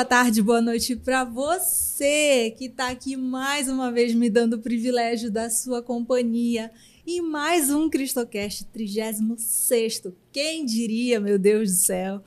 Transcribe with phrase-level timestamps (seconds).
[0.00, 4.58] boa tarde, boa noite para você que está aqui mais uma vez me dando o
[4.58, 6.70] privilégio da sua companhia
[7.06, 10.04] em mais um Cristocast 36.
[10.32, 12.22] Quem diria, meu Deus do céu?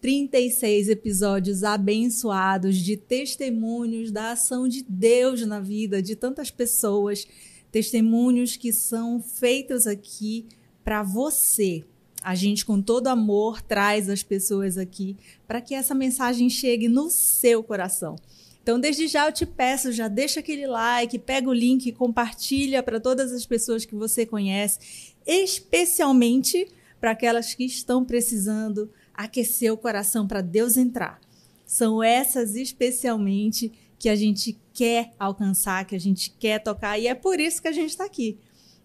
[0.00, 7.28] 36 episódios abençoados de testemunhos da ação de Deus na vida de tantas pessoas,
[7.70, 10.46] testemunhos que são feitos aqui
[10.82, 11.84] para você.
[12.22, 15.16] A gente, com todo amor, traz as pessoas aqui
[15.46, 18.16] para que essa mensagem chegue no seu coração.
[18.62, 23.00] Então, desde já eu te peço, já deixa aquele like, pega o link compartilha para
[23.00, 26.68] todas as pessoas que você conhece, especialmente
[27.00, 31.20] para aquelas que estão precisando aquecer o coração para Deus entrar.
[31.64, 37.14] São essas especialmente que a gente quer alcançar, que a gente quer tocar, e é
[37.14, 38.38] por isso que a gente está aqui.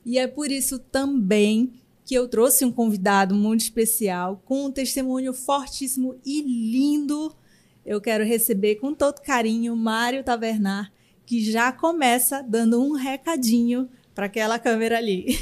[0.05, 1.73] E é por isso também
[2.05, 7.33] que eu trouxe um convidado muito especial, com um testemunho fortíssimo e lindo.
[7.83, 10.91] Eu quero receber com todo carinho Mário Tavernar,
[11.25, 15.39] que já começa dando um recadinho para aquela câmera ali.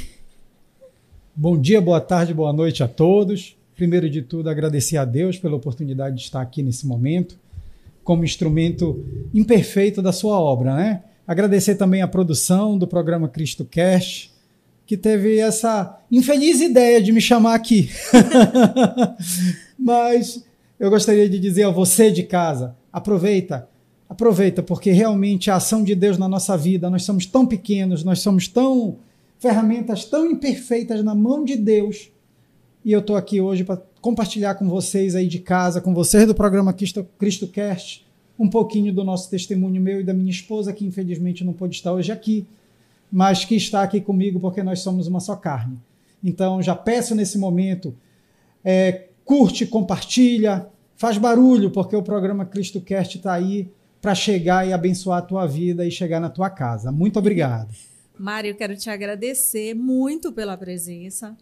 [1.36, 3.56] Bom dia, boa tarde, boa noite a todos.
[3.76, 7.38] Primeiro de tudo, agradecer a Deus pela oportunidade de estar aqui nesse momento,
[8.02, 11.02] como instrumento imperfeito da sua obra, né?
[11.26, 14.33] Agradecer também a produção do programa Cristo Cast,
[14.86, 17.90] que teve essa infeliz ideia de me chamar aqui.
[19.78, 20.44] Mas
[20.78, 23.68] eu gostaria de dizer a você de casa: aproveita,
[24.08, 28.20] aproveita, porque realmente a ação de Deus na nossa vida, nós somos tão pequenos, nós
[28.20, 28.98] somos tão
[29.38, 32.10] ferramentas tão imperfeitas na mão de Deus
[32.84, 36.34] e eu estou aqui hoje para compartilhar com vocês aí de casa, com vocês do
[36.34, 38.06] programa Cristo, Cristo Cast,
[38.38, 41.94] um pouquinho do nosso testemunho meu e da minha esposa, que infelizmente não pôde estar
[41.94, 42.46] hoje aqui,
[43.14, 45.78] mas que está aqui comigo porque nós somos uma só carne.
[46.20, 47.94] Então já peço nesse momento,
[48.64, 50.66] é, curte, compartilha,
[50.96, 53.70] faz barulho, porque o programa Cristo Cast está aí
[54.02, 56.90] para chegar e abençoar a tua vida e chegar na tua casa.
[56.90, 57.72] Muito obrigado.
[58.18, 61.36] Mário, quero te agradecer muito pela presença.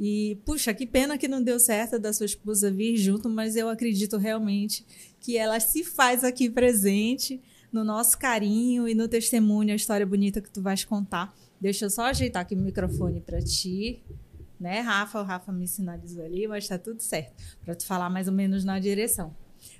[0.00, 3.68] E, puxa, que pena que não deu certo da sua esposa vir junto, mas eu
[3.68, 4.82] acredito realmente
[5.20, 7.38] que ela se faz aqui presente
[7.72, 11.34] no nosso carinho e no testemunho, a história bonita que tu vais contar.
[11.60, 14.02] Deixa eu só ajeitar aqui o microfone para ti,
[14.58, 15.20] né, Rafa?
[15.20, 17.32] O Rafa me sinalizou ali, mas está tudo certo,
[17.64, 19.34] para tu falar mais ou menos na direção.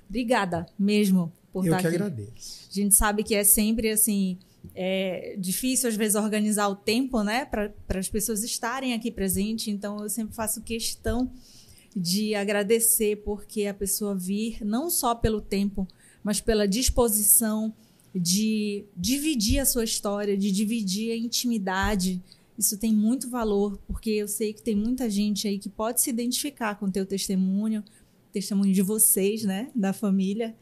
[0.07, 1.87] Obrigada mesmo por eu estar aqui.
[1.87, 2.67] Eu que agradeço.
[2.69, 4.37] A gente sabe que é sempre assim
[4.75, 9.67] é difícil às vezes organizar o tempo, né, para as pessoas estarem aqui presentes.
[9.67, 11.31] Então eu sempre faço questão
[11.95, 15.87] de agradecer porque a pessoa vir não só pelo tempo,
[16.29, 17.73] mas pela disposição
[18.13, 22.21] de dividir a sua história, de dividir a intimidade.
[22.55, 26.11] Isso tem muito valor, porque eu sei que tem muita gente aí que pode se
[26.11, 27.83] identificar com o teu testemunho,
[28.31, 30.55] testemunho de vocês, né, da família.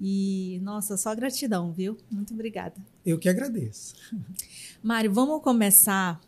[0.00, 1.98] E, nossa, só gratidão, viu?
[2.10, 2.76] Muito obrigada.
[3.04, 3.94] Eu que agradeço.
[4.82, 6.18] Mário, vamos começar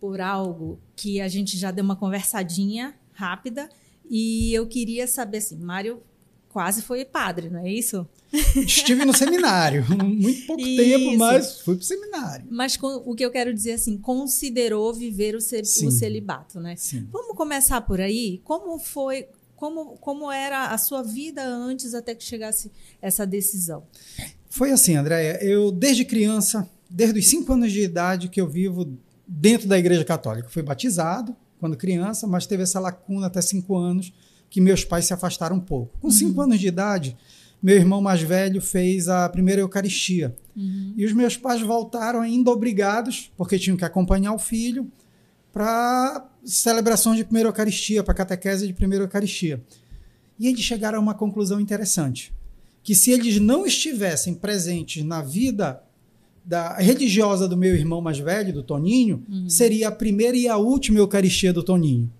[0.00, 3.68] por algo que a gente já deu uma conversadinha rápida
[4.10, 6.02] e eu queria saber assim, Mário
[6.54, 8.08] quase foi padre, não é isso?
[8.54, 10.76] Estive no seminário, muito pouco isso.
[10.76, 12.46] tempo, mas fui para o seminário.
[12.48, 16.76] Mas com, o que eu quero dizer assim, considerou viver o, cel o celibato, né?
[16.76, 17.08] Sim.
[17.10, 18.40] Vamos começar por aí?
[18.44, 19.26] Como foi,
[19.56, 22.70] como, como era a sua vida antes até que chegasse
[23.02, 23.82] essa decisão?
[24.48, 25.42] Foi assim, Andréia.
[25.42, 30.04] Eu, desde criança, desde os cinco anos de idade, que eu vivo dentro da Igreja
[30.04, 30.48] Católica.
[30.48, 34.12] Fui batizado quando criança, mas teve essa lacuna até cinco anos
[34.50, 35.98] que meus pais se afastaram um pouco.
[36.00, 36.44] Com cinco uhum.
[36.44, 37.16] anos de idade,
[37.62, 40.36] meu irmão mais velho fez a primeira Eucaristia.
[40.56, 40.92] Uhum.
[40.96, 44.86] E os meus pais voltaram ainda obrigados, porque tinham que acompanhar o filho,
[45.52, 49.62] para celebrações de primeira Eucaristia, para catequese de primeira Eucaristia.
[50.38, 52.32] E eles chegaram a uma conclusão interessante:
[52.82, 55.80] que se eles não estivessem presentes na vida
[56.44, 59.48] da religiosa do meu irmão mais velho, do Toninho, uhum.
[59.48, 62.12] seria a primeira e a última Eucaristia do Toninho.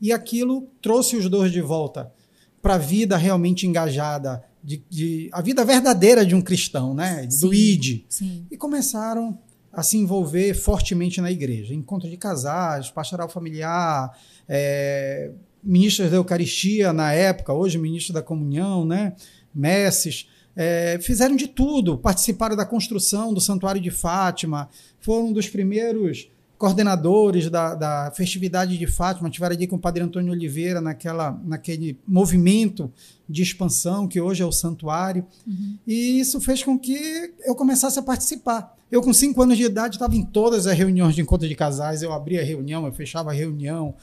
[0.00, 2.12] E aquilo trouxe os dois de volta
[2.60, 7.26] para a vida realmente engajada, de, de, a vida verdadeira de um cristão, né?
[7.28, 8.04] Sim, do ID.
[8.08, 8.46] Sim.
[8.50, 9.38] E começaram
[9.70, 11.74] a se envolver fortemente na igreja.
[11.74, 14.16] Encontro de casais, pastoral familiar,
[14.48, 15.30] é,
[15.62, 19.14] ministros da Eucaristia na época, hoje ministro da Comunhão, né?
[19.54, 24.68] messes, é, fizeram de tudo, participaram da construção do Santuário de Fátima,
[25.00, 26.28] foram um dos primeiros
[26.64, 31.98] coordenadores da, da, festividade de Fátima, tiveram ali com o Padre Antônio Oliveira naquela, naquele
[32.08, 32.90] movimento
[33.28, 35.26] de expansão que hoje é o santuário.
[35.46, 35.76] Uhum.
[35.86, 38.74] E isso fez com que eu começasse a participar.
[38.90, 42.02] Eu, com cinco anos de idade, estava em todas as reuniões de encontro de casais.
[42.02, 43.94] Eu abria a reunião, eu fechava a reunião,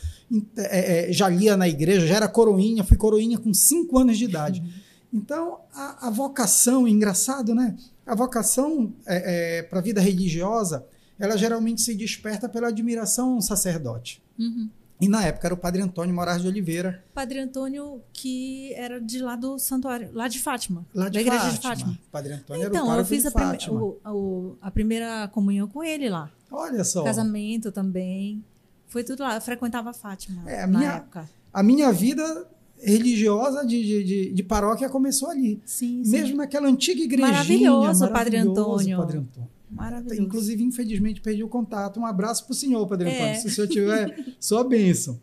[0.56, 4.26] é, é, já lia na igreja, já era coroinha, fui coroinha com cinco anos de
[4.26, 4.62] idade.
[4.62, 5.20] Uhum.
[5.20, 7.76] Então, a, a vocação, engraçado, né?
[8.06, 10.86] A vocação é, é, para a vida religiosa,
[11.22, 14.22] ela geralmente se desperta pela admiração a um sacerdote.
[14.40, 14.70] Uhum.
[15.00, 17.04] E na época era o Padre Antônio Moraes de Oliveira.
[17.14, 20.86] Padre Antônio, que era de lá do santuário, lá de Fátima.
[20.94, 21.58] Lá de da igreja Fátima.
[21.60, 22.00] de Fátima.
[22.12, 25.84] Padre Antônio era o Então, eu fiz a, prime- o- o- a primeira comunhão com
[25.84, 26.30] ele lá.
[26.52, 27.04] Olha só.
[27.04, 28.44] Casamento também.
[28.88, 29.36] Foi tudo lá.
[29.36, 31.30] Eu frequentava Fátima É, a na minha- época.
[31.52, 32.48] A minha vida
[32.80, 35.62] religiosa de, de, de, paróquia começou ali.
[35.66, 36.12] Sim, sim.
[36.12, 37.32] Mesmo naquela antiga igrejinha.
[37.32, 38.98] Maravilhoso, Padre maravilhoso, Antônio.
[38.98, 39.50] Padre Antônio.
[39.72, 40.22] Maravilhoso.
[40.22, 42.00] Inclusive, infelizmente, perdi o contato.
[42.00, 43.16] Um abraço para o senhor, Padre É.
[43.16, 43.42] Antônio.
[43.42, 45.20] Se o senhor tiver, sua bênção.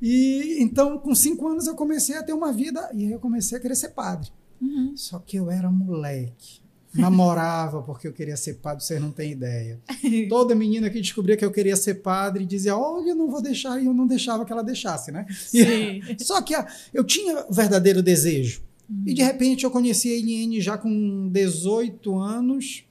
[0.00, 3.56] E então, com cinco anos, eu comecei a ter uma vida e aí eu comecei
[3.56, 4.30] a querer ser padre.
[4.60, 4.92] Uhum.
[4.94, 6.60] Só que eu era moleque.
[6.94, 9.78] Namorava porque eu queria ser padre, vocês não têm ideia.
[10.30, 13.80] Toda menina que descobria que eu queria ser padre dizia: Olha, eu não vou deixar,
[13.82, 15.26] e eu não deixava que ela deixasse, né?
[15.30, 16.00] Sim.
[16.18, 18.62] Só que ah, eu tinha o verdadeiro desejo.
[18.88, 19.02] Uhum.
[19.06, 22.84] E de repente eu conheci a Eliane já com 18 anos,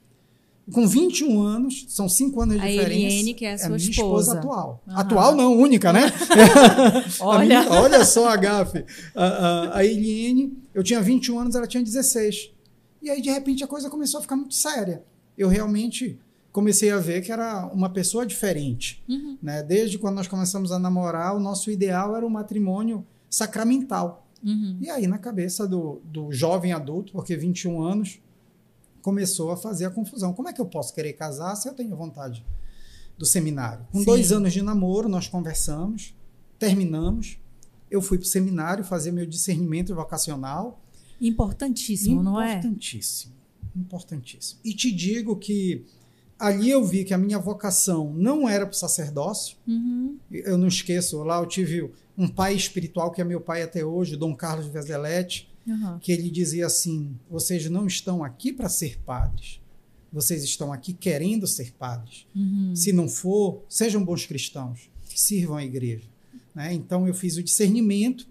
[0.72, 2.92] com 21 anos, são 5 anos de A diferença.
[2.94, 4.38] Eliane, que é a sua minha esposa.
[4.38, 4.82] atual.
[4.88, 4.98] Aham.
[5.00, 6.02] Atual não, única, né?
[7.20, 7.44] Olha.
[7.46, 8.84] minha- olha só a gafe.
[9.14, 12.50] A, a, a Eliane, eu tinha 21 anos, ela tinha 16.
[13.02, 15.02] E aí, de repente, a coisa começou a ficar muito séria.
[15.38, 16.18] Eu realmente
[16.50, 19.02] comecei a ver que era uma pessoa diferente.
[19.08, 19.36] Uhum.
[19.42, 19.62] Né?
[19.62, 24.26] Desde quando nós começamos a namorar, o nosso ideal era o matrimônio sacramental.
[24.44, 24.78] Uhum.
[24.80, 28.18] E aí, na cabeça do, do jovem adulto, porque 21 anos,
[29.06, 30.32] começou a fazer a confusão.
[30.32, 32.44] Como é que eu posso querer casar se eu tenho vontade
[33.16, 33.86] do seminário?
[33.92, 34.04] Com Sim.
[34.04, 36.12] dois anos de namoro, nós conversamos,
[36.58, 37.38] terminamos.
[37.88, 40.82] Eu fui para o seminário fazer meu discernimento vocacional.
[41.20, 42.58] Importantíssimo, não é?
[42.58, 43.32] Importantíssimo.
[43.76, 44.58] Importantíssimo.
[44.64, 45.86] E te digo que
[46.36, 49.56] ali eu vi que a minha vocação não era para o sacerdócio.
[49.68, 50.16] Uhum.
[50.32, 54.16] Eu não esqueço, lá eu tive um pai espiritual que é meu pai até hoje,
[54.16, 55.98] Dom Carlos Vezeletti, Uhum.
[55.98, 59.60] que ele dizia assim: vocês não estão aqui para ser padres,
[60.12, 62.26] vocês estão aqui querendo ser padres.
[62.34, 62.74] Uhum.
[62.74, 66.04] Se não for, sejam bons cristãos, sirvam a igreja.
[66.54, 66.72] Né?
[66.72, 68.26] Então eu fiz o discernimento.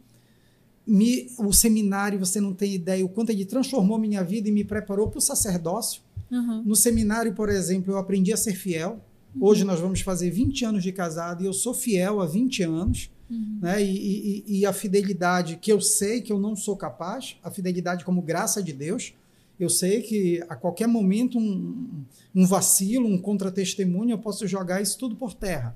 [0.88, 4.64] Me, o seminário, você não tem ideia o quanto ele transformou minha vida e me
[4.64, 6.02] preparou para o sacerdócio.
[6.32, 6.64] Uhum.
[6.64, 9.04] No seminário, por exemplo, eu aprendi a ser fiel.
[9.40, 13.10] Hoje nós vamos fazer 20 anos de casado e eu sou fiel há 20 anos.
[13.30, 13.60] Uhum.
[13.62, 13.84] Né?
[13.84, 18.06] E, e- e a fidelidade que eu sei que eu não sou capaz, a fidelidade
[18.06, 19.14] como graça de Deus.
[19.60, 22.04] Eu sei que a qualquer momento um,
[22.36, 25.76] um vacilo, um contra-testemunho, eu posso jogar isso tudo por terra.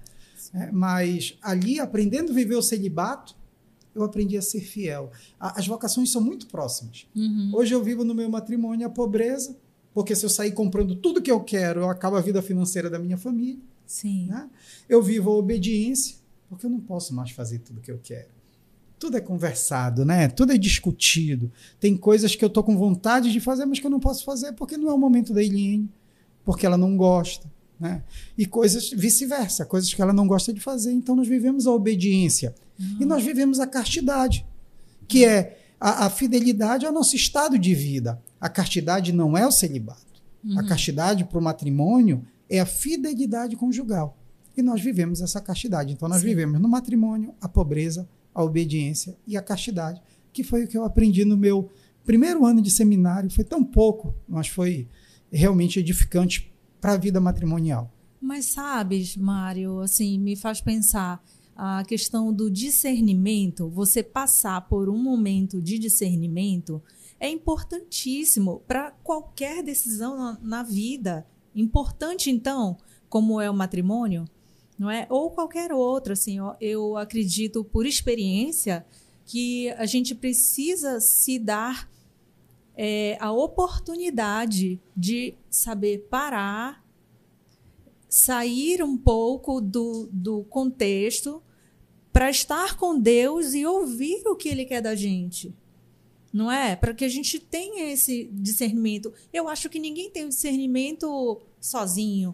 [0.53, 3.35] É, mas ali, aprendendo a viver o celibato,
[3.95, 5.11] eu aprendi a ser fiel.
[5.39, 7.07] A- as vocações são muito próximas.
[7.15, 7.51] Uhum.
[7.53, 9.55] Hoje eu vivo no meu matrimônio a pobreza,
[9.93, 12.99] porque se eu sair comprando tudo que eu quero, eu acabo a vida financeira da
[12.99, 13.59] minha família.
[13.85, 14.27] Sim.
[14.27, 14.49] Né?
[14.87, 16.15] Eu vivo a obediência,
[16.49, 18.27] porque eu não posso mais fazer tudo que eu quero.
[18.97, 20.27] Tudo é conversado, né?
[20.27, 21.51] Tudo é discutido.
[21.79, 24.51] Tem coisas que eu tô com vontade de fazer, mas que eu não posso fazer
[24.53, 25.89] porque não é o momento da Eliane,
[26.43, 27.49] porque ela não gosta,
[27.79, 28.03] né?
[28.37, 30.91] E coisas vice-versa, coisas que ela não gosta de fazer.
[30.91, 32.53] Então nós vivemos a obediência
[32.99, 34.45] e nós vivemos a castidade,
[35.07, 38.21] que é a, a fidelidade ao nosso estado de vida.
[38.41, 40.09] A castidade não é o celibato.
[40.57, 44.17] A castidade para o matrimônio é a fidelidade conjugal.
[44.59, 45.93] E nós vivemos essa castidade.
[45.93, 46.27] Então, nós Sim.
[46.27, 50.01] vivemos no matrimônio a pobreza, a obediência e a castidade,
[50.33, 51.71] que foi o que eu aprendi no meu
[52.03, 53.31] primeiro ano de seminário.
[53.31, 54.89] Foi tão pouco, mas foi
[55.31, 57.89] realmente edificante para a vida matrimonial.
[58.19, 61.23] Mas sabes, Mário, assim, me faz pensar
[61.55, 66.83] a questão do discernimento, você passar por um momento de discernimento
[67.17, 71.25] é importantíssimo para qualquer decisão na, na vida.
[71.55, 72.77] Importante, então,
[73.09, 74.25] como é o matrimônio,
[74.79, 75.05] não é?
[75.09, 78.85] Ou qualquer outro, assim, ó, eu acredito por experiência
[79.25, 81.91] que a gente precisa se dar
[82.77, 86.81] é, a oportunidade de saber parar,
[88.07, 91.43] sair um pouco do, do contexto
[92.13, 95.53] para estar com Deus e ouvir o que Ele quer da gente.
[96.31, 96.75] Não é?
[96.75, 99.11] Para que a gente tenha esse discernimento.
[99.33, 102.33] Eu acho que ninguém tem o discernimento sozinho.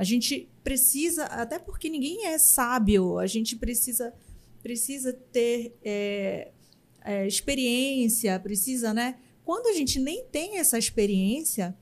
[0.00, 4.14] A gente precisa, até porque ninguém é sábio, a gente precisa,
[4.62, 6.52] precisa ter é,
[7.04, 9.16] é, experiência, precisa, né?
[9.44, 11.76] Quando a gente nem tem essa experiência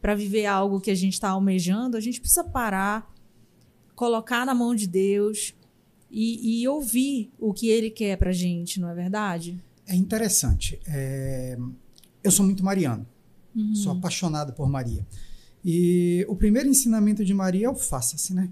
[0.00, 3.12] para viver algo que a gente está almejando, a gente precisa parar,
[3.96, 5.52] colocar na mão de Deus
[6.08, 9.60] e, e ouvir o que Ele quer para gente, não é verdade?
[9.84, 10.78] É interessante.
[10.86, 11.58] É,
[12.22, 13.04] Eu sou muito mariano.
[13.52, 13.74] Uhum.
[13.74, 15.04] Sou apaixonado por Maria.
[15.64, 18.50] E o primeiro ensinamento de Maria é o faça-se, né?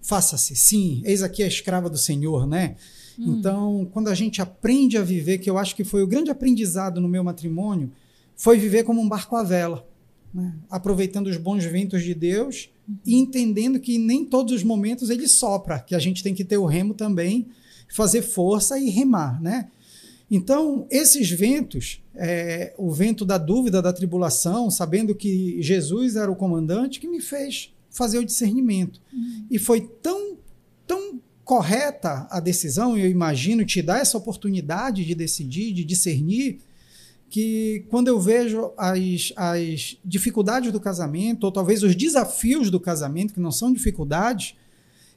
[0.00, 2.76] Faça-se, sim, eis aqui a escrava do Senhor, né?
[3.18, 3.36] Hum.
[3.38, 7.00] Então, quando a gente aprende a viver, que eu acho que foi o grande aprendizado
[7.00, 7.92] no meu matrimônio,
[8.34, 9.86] foi viver como um barco à vela,
[10.32, 10.54] né?
[10.70, 12.96] aproveitando os bons ventos de Deus uhum.
[13.04, 16.56] e entendendo que nem todos os momentos ele sopra, que a gente tem que ter
[16.56, 17.46] o remo também,
[17.88, 19.68] fazer força e remar, né?
[20.34, 26.34] Então, esses ventos, é, o vento da dúvida, da tribulação, sabendo que Jesus era o
[26.34, 28.98] comandante, que me fez fazer o discernimento.
[29.12, 29.46] Uhum.
[29.50, 30.38] E foi tão,
[30.86, 36.60] tão correta a decisão, eu imagino, te dar essa oportunidade de decidir, de discernir,
[37.28, 43.34] que quando eu vejo as, as dificuldades do casamento, ou talvez os desafios do casamento,
[43.34, 44.54] que não são dificuldades,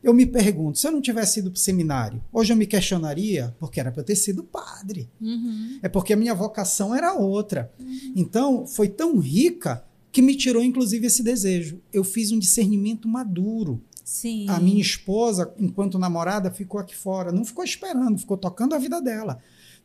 [0.05, 3.55] eu me pergunto, se eu não tivesse ido para o seminário, hoje eu me questionaria,
[3.59, 5.09] porque era para eu ter sido padre.
[5.19, 5.79] Uhum.
[5.81, 7.73] É porque a minha vocação era outra.
[7.79, 8.13] Uhum.
[8.15, 11.81] Então, foi tão rica que me tirou, inclusive, esse desejo.
[11.91, 13.81] Eu fiz um discernimento maduro.
[14.03, 14.47] Sim.
[14.47, 17.31] A minha esposa, enquanto namorada, ficou aqui fora.
[17.31, 19.39] Não ficou esperando, ficou tocando a vida dela.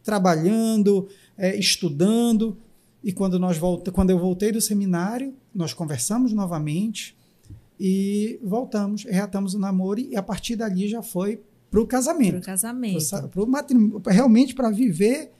[0.04, 1.08] Trabalhando,
[1.38, 2.58] é, estudando.
[3.02, 7.16] E quando, nós volta, quando eu voltei do seminário, nós conversamos novamente
[7.82, 12.32] e voltamos, reatamos o namoro e a partir dali já foi para o casamento.
[12.32, 13.28] Para o casamento.
[13.30, 13.46] Pro,
[14.00, 15.32] pro realmente para viver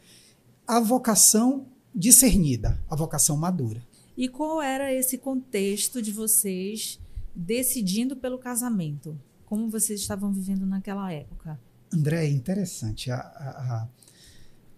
[0.67, 3.83] a vocação discernida, a vocação madura.
[4.17, 6.99] E qual era esse contexto de vocês
[7.35, 9.21] decidindo pelo casamento?
[9.45, 11.61] Como vocês estavam vivendo naquela época?
[11.93, 13.11] André, é interessante.
[13.11, 13.89] A, a, a...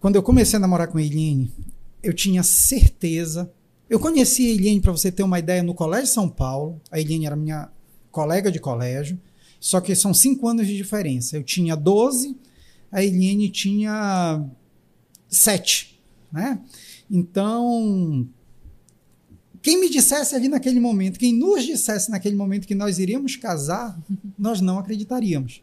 [0.01, 1.49] Quando eu comecei a namorar com a Eline,
[2.01, 3.49] eu tinha certeza
[3.93, 6.81] eu conheci a Eliane, para você ter uma ideia, no Colégio São Paulo.
[6.89, 7.69] A Eliane era minha
[8.09, 9.21] colega de colégio,
[9.59, 11.37] só que são cinco anos de diferença.
[11.37, 12.35] Eu tinha 12,
[12.91, 14.43] a Eliane tinha
[15.29, 16.59] 7, né?
[17.07, 18.27] Então,
[19.61, 23.95] quem me dissesse ali naquele momento, quem nos dissesse naquele momento que nós iríamos casar,
[24.39, 25.61] nós não acreditaríamos.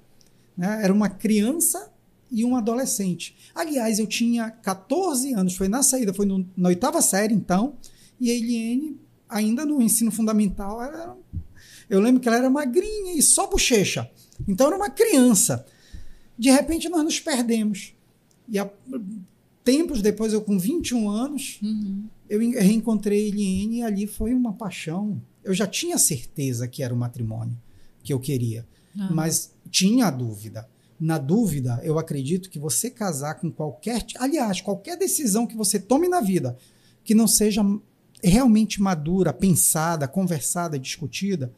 [0.57, 0.85] Né?
[0.85, 1.91] Era uma criança
[2.31, 3.35] e um adolescente.
[3.53, 7.75] Aliás, eu tinha 14 anos, foi na saída, foi no, na oitava série, então.
[8.21, 11.17] E a Eliane, ainda no ensino fundamental, era,
[11.89, 14.11] eu lembro que ela era magrinha e só bochecha.
[14.47, 15.65] Então era uma criança.
[16.39, 17.95] De repente nós nos perdemos.
[18.49, 18.69] E a,
[19.65, 22.05] tempos depois, eu com 21 anos, uhum.
[22.29, 25.21] eu reencontrei a Eliane e ali foi uma paixão.
[25.43, 27.57] Eu já tinha certeza que era o matrimônio
[28.03, 28.67] que eu queria,
[28.99, 29.11] ah.
[29.12, 30.69] mas tinha a dúvida.
[30.99, 34.05] Na dúvida, eu acredito que você casar com qualquer.
[34.19, 36.59] Aliás, qualquer decisão que você tome na vida
[37.03, 37.62] que não seja
[38.23, 41.53] realmente madura, pensada, conversada, discutida,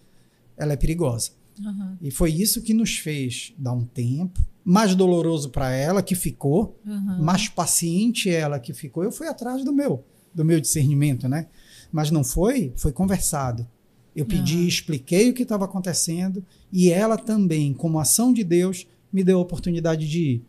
[0.57, 1.31] ela é perigosa.
[1.61, 1.97] Uhum.
[2.00, 4.40] E foi isso que nos fez dar um tempo.
[4.64, 7.23] Mais doloroso para ela, que ficou, uhum.
[7.23, 9.02] mais paciente ela que ficou.
[9.02, 11.49] Eu fui atrás do meu, do meu discernimento, né?
[11.90, 13.66] Mas não foi, foi conversado.
[14.14, 14.69] Eu pedi, uhum.
[14.69, 19.42] expliquei o que estava acontecendo e ela também, como ação de Deus, me deu a
[19.42, 20.45] oportunidade de ir.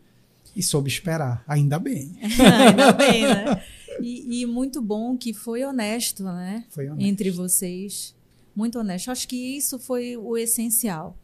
[0.54, 2.16] E soube esperar, ainda bem.
[2.22, 3.62] ainda bem, né?
[4.00, 6.64] E, e, muito bom que foi honesto, né?
[6.70, 7.06] Foi honesto.
[7.06, 8.14] Entre vocês.
[8.54, 9.10] Muito honesto.
[9.10, 11.18] Acho que isso foi o essencial,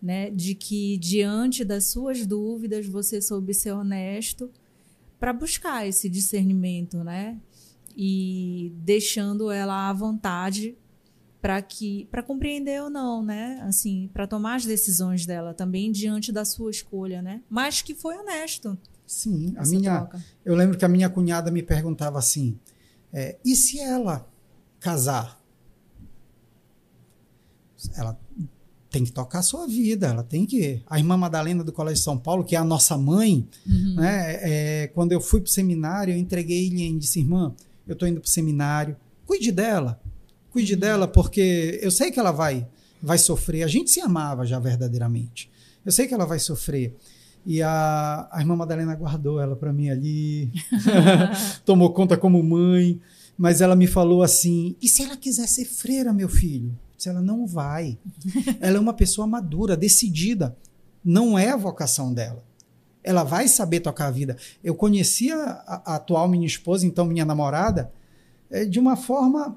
[0.00, 0.30] né?
[0.30, 4.50] De que diante das suas dúvidas você soube ser honesto
[5.18, 7.40] para buscar esse discernimento, né?
[7.96, 10.76] E deixando ela à vontade
[11.40, 13.60] para que para compreender ou não, né?
[13.62, 17.42] Assim, para tomar as decisões dela também diante da sua escolha, né?
[17.48, 18.76] Mas que foi honesto.
[19.06, 20.00] Sim, a minha.
[20.00, 20.24] Troca.
[20.44, 22.58] Eu lembro que a minha cunhada me perguntava assim:
[23.12, 24.28] é, e se ela
[24.80, 25.40] casar?
[27.94, 28.18] Ela
[28.90, 30.82] tem que tocar a sua vida, ela tem que.
[30.86, 33.94] A irmã Madalena do Colégio de São Paulo, que é a nossa mãe, uhum.
[33.96, 37.54] né, é, quando eu fui para o seminário, eu entreguei ele e disse: irmã,
[37.86, 40.00] eu estou indo para o seminário, cuide dela,
[40.50, 40.80] cuide uhum.
[40.80, 42.66] dela, porque eu sei que ela vai,
[43.00, 43.62] vai sofrer.
[43.62, 45.48] A gente se amava já verdadeiramente.
[45.84, 46.96] Eu sei que ela vai sofrer.
[47.46, 50.50] E a, a irmã Madalena guardou ela para mim ali,
[51.64, 53.00] tomou conta como mãe,
[53.38, 56.76] mas ela me falou assim: e se ela quiser ser freira, meu filho?
[56.98, 57.96] Se ela não vai.
[58.58, 60.56] ela é uma pessoa madura, decidida.
[61.04, 62.42] Não é a vocação dela.
[63.04, 64.36] Ela vai saber tocar a vida.
[64.64, 67.92] Eu conhecia a, a atual minha esposa, então minha namorada,
[68.50, 69.56] é, de uma forma,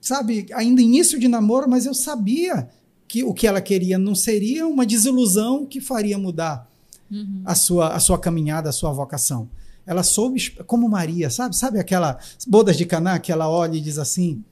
[0.00, 2.68] sabe, ainda início de namoro, mas eu sabia
[3.06, 6.68] que o que ela queria não seria uma desilusão que faria mudar
[7.10, 7.42] uhum.
[7.44, 9.48] a, sua, a sua caminhada, a sua vocação.
[9.86, 11.54] Ela soube, como Maria, sabe?
[11.54, 14.42] Sabe aquela bodas de Caná que ela olha e diz assim: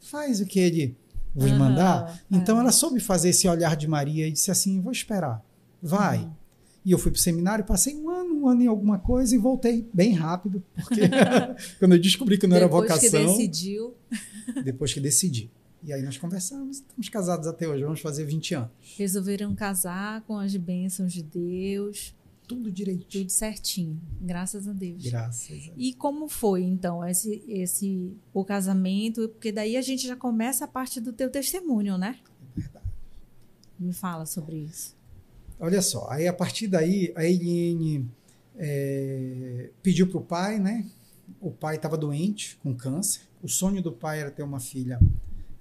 [0.00, 0.96] faz o que ele
[1.34, 2.20] vos uhum, mandar?
[2.30, 2.36] É.
[2.36, 5.42] Então ela soube fazer esse olhar de Maria e disse assim: vou esperar,
[5.80, 6.18] vai.
[6.18, 6.32] Uhum.
[6.84, 9.38] E eu fui para o seminário, passei um ano, um ano em alguma coisa e
[9.38, 11.02] voltei bem rápido, porque
[11.78, 13.10] quando eu descobri que não era vocação.
[13.10, 13.94] Depois que decidiu.
[14.64, 15.50] Depois que decidi.
[15.82, 18.70] E aí nós conversamos, estamos casados até hoje, vamos fazer 20 anos.
[18.98, 22.14] Resolveram casar com as bênçãos de Deus.
[22.46, 23.24] tudo direitinho.
[23.24, 25.02] Tudo certinho, graças a Deus.
[25.02, 25.72] Graças a Deus.
[25.76, 29.28] E como foi, então, esse, esse o casamento?
[29.30, 32.18] Porque daí a gente já começa a parte do teu testemunho, né?
[32.56, 32.86] É verdade.
[33.78, 34.94] Me fala sobre isso.
[35.58, 38.06] Olha só, aí a partir daí a Eliane
[38.56, 40.86] é, pediu para o pai, né?
[41.40, 43.22] O pai estava doente, com câncer.
[43.42, 44.98] O sonho do pai era ter uma filha,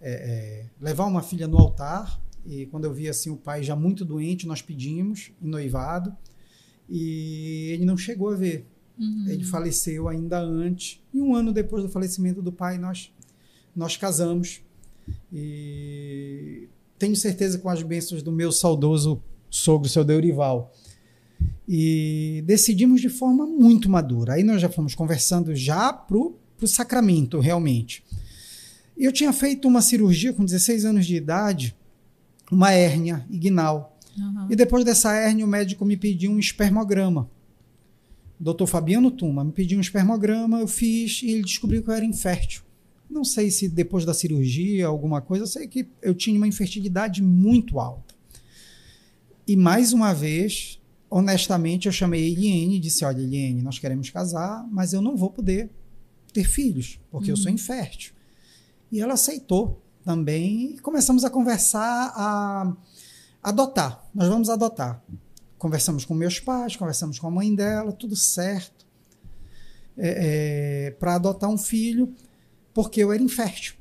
[0.02, 2.22] é, é, levar uma filha no altar.
[2.46, 6.16] E quando eu vi assim o pai já muito doente, nós pedimos em noivado
[6.90, 8.66] e ele não chegou a ver.
[8.98, 9.26] Uhum.
[9.28, 11.02] Ele faleceu ainda antes.
[11.14, 13.12] E um ano depois do falecimento do pai, nós,
[13.76, 14.62] nós casamos.
[15.32, 20.74] E tenho certeza com as bênçãos do meu saudoso sogro, seu Deurival.
[21.68, 24.34] E decidimos de forma muito madura.
[24.34, 28.04] Aí nós já fomos conversando já pro, pro sacramento, realmente.
[29.00, 31.76] Eu tinha feito uma cirurgia com 16 anos de idade,
[32.52, 33.98] uma hérnia ignal.
[34.18, 34.48] Uhum.
[34.50, 37.30] E depois dessa hérnia, o médico me pediu um espermograma.
[38.38, 41.94] O doutor Fabiano Tuma me pediu um espermograma, eu fiz e ele descobriu que eu
[41.94, 42.64] era infértil.
[43.10, 47.24] Não sei se depois da cirurgia, alguma coisa, eu sei que eu tinha uma infertilidade
[47.24, 48.14] muito alta.
[49.48, 50.80] E mais uma vez,
[51.10, 55.18] honestamente, eu chamei a Eliane e disse: Olha, Eliane, nós queremos casar, mas eu não
[55.18, 55.70] vou poder
[56.32, 58.14] ter filhos, porque eu sou infértil.
[58.92, 62.74] E ela aceitou também e começamos a conversar, a
[63.44, 64.04] adotar.
[64.14, 65.04] Nós vamos adotar.
[65.58, 68.86] Conversamos com meus pais, conversamos com a mãe dela, tudo certo.
[71.00, 72.14] para adotar um filho,
[72.74, 73.76] porque eu era infértil.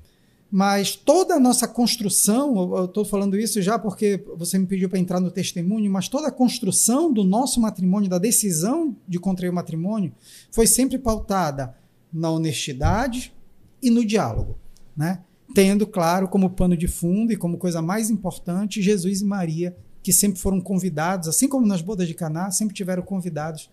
[0.50, 4.98] Mas toda a nossa construção, eu estou falando isso já porque você me pediu para
[4.98, 9.54] entrar no testemunho, mas toda a construção do nosso matrimônio, da decisão de contrair o
[9.54, 10.12] matrimônio,
[10.50, 11.76] foi sempre pautada
[12.10, 13.34] na honestidade
[13.82, 14.56] e no diálogo,
[14.98, 15.22] né?
[15.54, 20.12] Tendo, claro, como pano de fundo e como coisa mais importante, Jesus e Maria, que
[20.12, 23.70] sempre foram convidados, assim como nas bodas de Caná, sempre tiveram convidados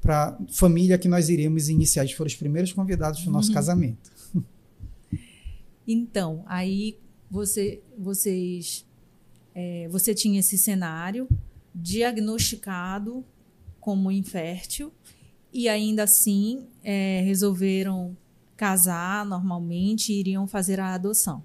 [0.00, 2.04] para a família que nós iremos iniciar.
[2.04, 3.54] Eles foram os primeiros convidados para o nosso Uhum.
[3.54, 4.10] casamento.
[5.86, 6.96] Então, aí
[7.28, 8.86] você, vocês,
[9.54, 11.26] é, você tinha esse cenário
[11.74, 13.24] diagnosticado
[13.80, 14.92] como infértil
[15.52, 18.16] e ainda assim é, resolveram
[18.60, 21.42] casar normalmente e iriam fazer a adoção.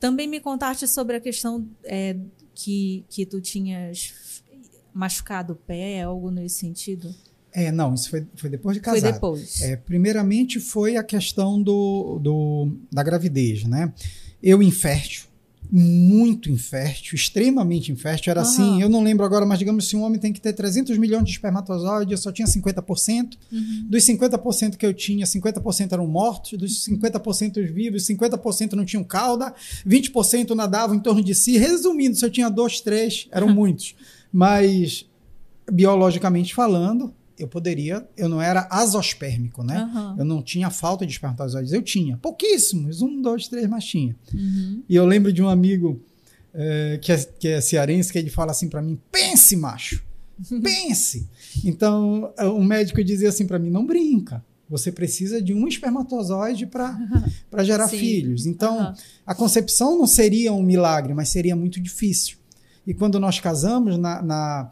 [0.00, 2.16] Também me contaste sobre a questão é,
[2.54, 4.42] que, que tu tinhas
[4.94, 7.14] machucado o pé, algo nesse sentido?
[7.52, 9.02] É, não, isso foi, foi depois de casado.
[9.02, 9.60] Foi depois.
[9.60, 13.92] É, primeiramente foi a questão do, do, da gravidez, né?
[14.42, 15.26] Eu infértil,
[15.76, 18.30] muito infértil, extremamente infértil.
[18.30, 18.48] Era Aham.
[18.48, 21.24] assim, eu não lembro agora, mas digamos assim, um homem tem que ter 300 milhões
[21.24, 23.36] de espermatozoides, eu só tinha 50%.
[23.50, 23.86] Uhum.
[23.88, 29.52] Dos 50% que eu tinha, 50% eram mortos, dos 50% vivos, 50% não tinham cauda,
[29.84, 31.58] 20% nadavam em torno de si.
[31.58, 33.96] Resumindo, se eu tinha dois, três, eram muitos.
[34.32, 35.06] Mas,
[35.68, 39.78] biologicamente falando, eu poderia, eu não era azospérmico, né?
[39.78, 40.16] Aham.
[40.18, 42.16] Eu não tinha falta de espermatozoides, eu tinha.
[42.18, 44.14] Pouquíssimos, um, dois, três, mas tinha.
[44.32, 44.82] Uhum.
[44.88, 46.00] E eu lembro de um amigo
[46.54, 50.02] eh, que, é, que é cearense, que ele fala assim para mim: pense, macho,
[50.62, 51.28] pense.
[51.64, 54.44] Então, eh, o médico dizia assim para mim: não brinca.
[54.68, 56.96] Você precisa de um espermatozoide para
[57.64, 57.98] gerar Sim.
[57.98, 58.46] filhos.
[58.46, 58.94] Então, Aham.
[59.26, 62.38] a concepção não seria um milagre, mas seria muito difícil.
[62.86, 64.70] E quando nós casamos, na, na,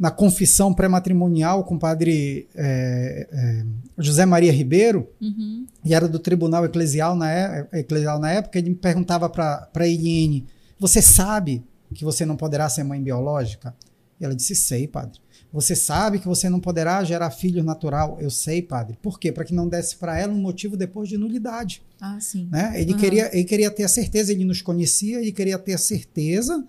[0.00, 3.64] na confissão pré-matrimonial com o padre eh, eh,
[3.98, 5.66] José Maria Ribeiro, Uhum.
[5.84, 10.46] e era do tribunal eclesial na, é- eclesial na época, ele me perguntava para Eliane:
[10.78, 11.62] Você sabe
[11.94, 13.74] que você não poderá ser mãe biológica?
[14.18, 15.20] E ela disse: Sei, padre.
[15.52, 18.16] Você sabe que você não poderá gerar filho natural?
[18.20, 18.96] Eu sei, padre.
[19.02, 19.30] Por quê?
[19.32, 21.82] Para que não desse para ela um motivo depois de nulidade.
[22.00, 22.48] Ah, sim.
[22.50, 22.72] Né?
[22.80, 23.00] Ele, Aham.
[23.00, 26.64] queria, ele queria ter a certeza, ele nos conhecia, ele queria ter a certeza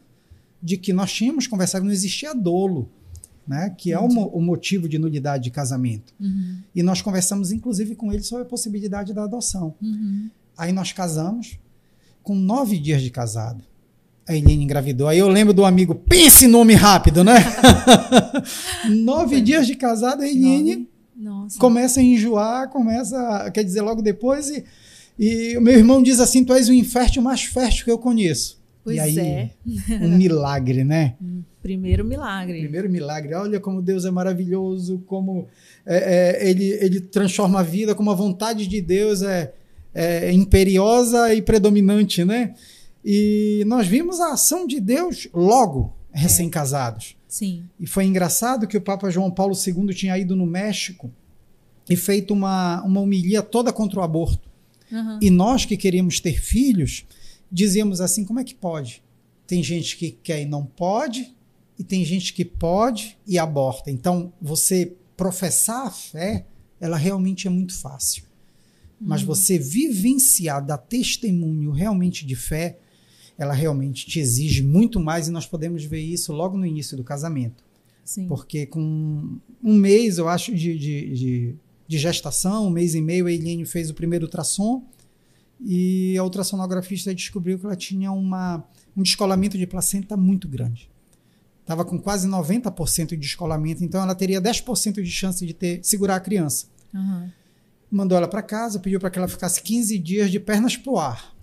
[0.62, 2.90] de que nós tínhamos conversado, não existia dolo,
[3.48, 3.74] né?
[3.78, 6.14] que é o, o motivo de nulidade de casamento.
[6.20, 6.58] Uhum.
[6.74, 9.76] E nós conversamos, inclusive, com ele sobre a possibilidade da adoção.
[9.82, 10.30] Uhum.
[10.58, 11.58] Aí nós casamos,
[12.24, 13.64] com nove dias de casado.
[14.28, 15.08] A Eliane engravidou.
[15.08, 17.34] Aí eu lembro do amigo, pense nome rápido, né?
[19.04, 20.88] nove dias de casado, a.
[21.16, 21.60] Nossa.
[21.60, 24.50] começa a enjoar, começa, quer dizer, logo depois.
[24.50, 24.64] E,
[25.20, 28.61] e o meu irmão diz assim: Tu és o infértil mais fértil que eu conheço.
[28.84, 29.52] Pois e aí, é.
[30.02, 31.16] um milagre, né?
[31.62, 32.60] Primeiro milagre.
[32.60, 33.36] Primeiro milagre.
[33.36, 35.48] Olha como Deus é maravilhoso, como
[35.86, 39.54] é, é, ele, ele transforma a vida, como a vontade de Deus é,
[39.94, 42.56] é imperiosa e predominante, né?
[43.06, 47.16] E nós vimos a ação de Deus logo, recém-casados.
[47.28, 47.64] Sim.
[47.80, 51.12] E foi engraçado que o Papa João Paulo II tinha ido no México
[51.90, 54.50] e feito uma, uma homilia toda contra o aborto.
[54.92, 55.20] Aham.
[55.22, 57.06] E nós que queríamos ter filhos,
[57.52, 59.04] dizíamos assim: como é que pode?
[59.46, 61.36] Tem gente que quer e não pode,
[61.78, 63.92] e tem gente que pode e aborta.
[63.92, 66.46] Então, você professar a fé,
[66.80, 68.24] ela realmente é muito fácil.
[69.04, 72.78] Mas você vivenciar, dar testemunho realmente de fé,
[73.36, 77.04] ela realmente te exige muito mais e nós podemos ver isso logo no início do
[77.04, 77.64] casamento.
[78.06, 78.28] Sim.
[78.28, 81.56] Porque com um mês, eu acho, de, de, de,
[81.88, 84.86] de gestação, um mês e meio, a Eliane fez o primeiro ultrassom
[85.64, 88.64] e a ultrassonografista descobriu que ela tinha uma,
[88.98, 90.90] um descolamento de placenta muito grande.
[91.62, 96.16] Estava com quase 90% de descolamento, então ela teria 10% de chance de ter segurar
[96.16, 96.68] a criança.
[96.94, 97.32] Aham.
[97.90, 101.36] Mandou ela para casa, pediu para que ela ficasse 15 dias de pernas pro ar.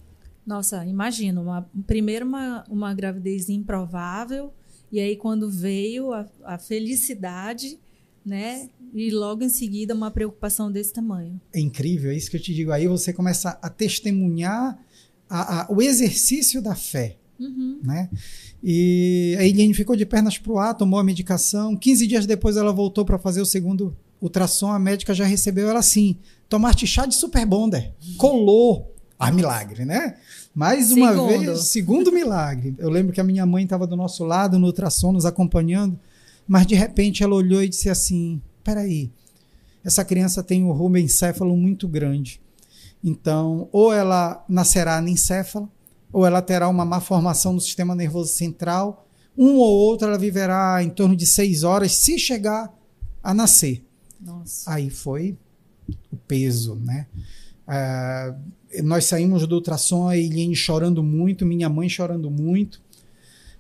[0.45, 4.53] Nossa, imagina, uma, primeiro uma, uma gravidez improvável,
[4.91, 7.79] e aí quando veio a, a felicidade,
[8.29, 8.69] né?
[8.95, 11.41] E logo em seguida uma preocupação desse tamanho.
[11.53, 12.71] É incrível, é isso que eu te digo.
[12.73, 14.79] Aí você começa a testemunhar
[15.29, 17.17] a- a- o exercício da fé.
[17.41, 17.79] Uhum.
[17.85, 18.11] né?
[18.65, 21.77] E a Eliane ficou de pernas pro ar, tomou a medicação.
[21.77, 24.73] 15 dias depois ela voltou para fazer o segundo ultrassom.
[24.73, 26.17] A médica já recebeu ela assim:
[26.49, 27.93] tomaste chá de super bonder.
[28.17, 28.93] Colou.
[29.17, 30.17] Ah, milagre, né?
[30.55, 31.29] Mais uma Segundo.
[31.29, 32.75] vez, segundo milagre.
[32.79, 35.97] Eu lembro que a minha mãe estava do nosso lado no ultrassom, nos acompanhando,
[36.49, 39.13] mas de repente ela olhou e disse assim: peraí,
[39.85, 42.41] essa criança tem um rubencéfalo muito grande.
[43.05, 45.69] Então, ou ela nascerá anencéfala,
[46.13, 49.07] ou ela terá uma má formação no sistema nervoso central.
[49.37, 52.75] Um ou outro ela viverá em torno de seis horas, se chegar
[53.23, 53.85] a nascer.
[54.21, 54.73] Nossa.
[54.73, 55.37] Aí foi
[56.11, 57.07] o peso, né?
[57.67, 58.35] Ah,
[58.83, 62.81] nós saímos do ultrassom, a Eliane chorando muito, minha mãe chorando muito.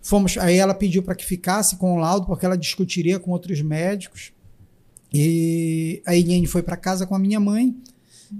[0.03, 3.61] Fomos, aí ela pediu para que ficasse com o laudo, porque ela discutiria com outros
[3.61, 4.33] médicos.
[5.13, 7.75] E a Eliane foi para casa com a minha mãe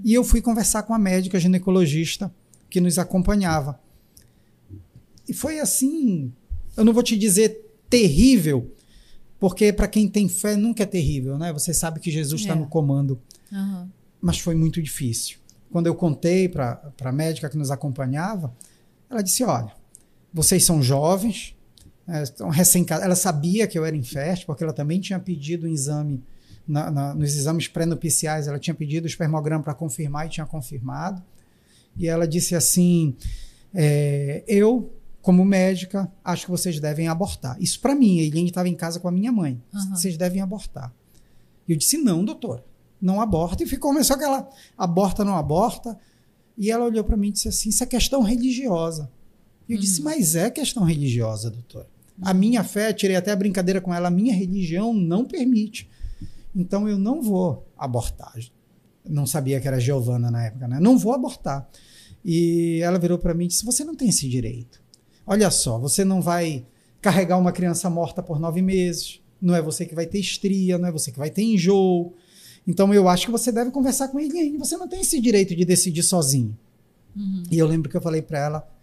[0.03, 2.33] e eu fui conversar com a médica ginecologista
[2.69, 3.79] que nos acompanhava.
[5.27, 6.31] E foi assim,
[6.77, 8.71] eu não vou te dizer terrível,
[9.39, 11.51] porque para quem tem fé nunca é terrível, né?
[11.53, 12.57] Você sabe que Jesus está É.
[12.57, 13.19] no comando,
[13.51, 13.89] Aham.
[14.21, 15.37] mas foi muito difícil.
[15.71, 18.53] Quando eu contei para a médica que nos acompanhava,
[19.09, 19.71] ela disse: Olha,
[20.33, 21.55] vocês são jovens,
[22.07, 25.69] é, estão recém Ela sabia que eu era infértil, porque ela também tinha pedido um
[25.69, 26.23] exame,
[26.67, 31.21] na- na- nos exames pré-nupciais, ela tinha pedido o espermograma para confirmar e tinha confirmado.
[31.97, 33.15] E ela disse assim:
[33.73, 37.57] é, Eu, como médica, acho que vocês devem abortar.
[37.61, 39.61] Isso para mim, a Eliane estava em casa com a minha mãe.
[39.73, 39.95] Aham.
[39.95, 40.93] Vocês devem abortar.
[41.67, 42.63] E eu disse: Não, doutora,
[43.01, 43.63] não aborta.
[43.63, 45.97] E ficou, começou aquela aborta, não aborta.
[46.57, 49.09] E ela olhou para mim e disse assim: Isso é questão religiosa.
[49.69, 51.87] E eu disse: Mas é questão religiosa, doutora.
[52.21, 55.87] A minha fé, tirei até a brincadeira com ela, a minha religião não permite.
[56.53, 58.33] Então eu não vou abortar.
[59.07, 60.79] Não sabia que era Giovana na época, né?
[60.79, 61.69] Não vou abortar.
[62.25, 64.81] E ela virou para mim e disse: Você não tem esse direito.
[65.25, 66.65] Olha só, você não vai
[66.99, 69.21] carregar uma criança morta por nove meses.
[69.39, 72.13] Não é você que vai ter estria, não é você que vai ter enjoo.
[72.67, 74.57] Então eu acho que você deve conversar com ele.
[74.57, 76.57] Você não tem esse direito de decidir sozinho.
[77.15, 77.43] Uhum.
[77.49, 78.78] E eu lembro que eu falei para ela: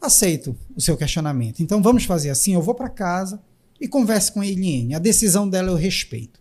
[0.00, 1.60] aceito o seu questionamento.
[1.60, 3.40] Então vamos fazer assim: eu vou para casa
[3.80, 4.94] e converso com a Eliane.
[4.94, 6.40] A decisão dela eu respeito.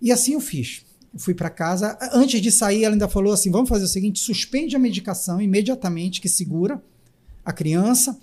[0.00, 0.84] E assim eu fiz.
[1.12, 1.96] Eu fui para casa.
[2.12, 6.20] Antes de sair, ela ainda falou assim: vamos fazer o seguinte: suspende a medicação imediatamente,
[6.20, 6.82] que segura
[7.44, 8.18] a criança.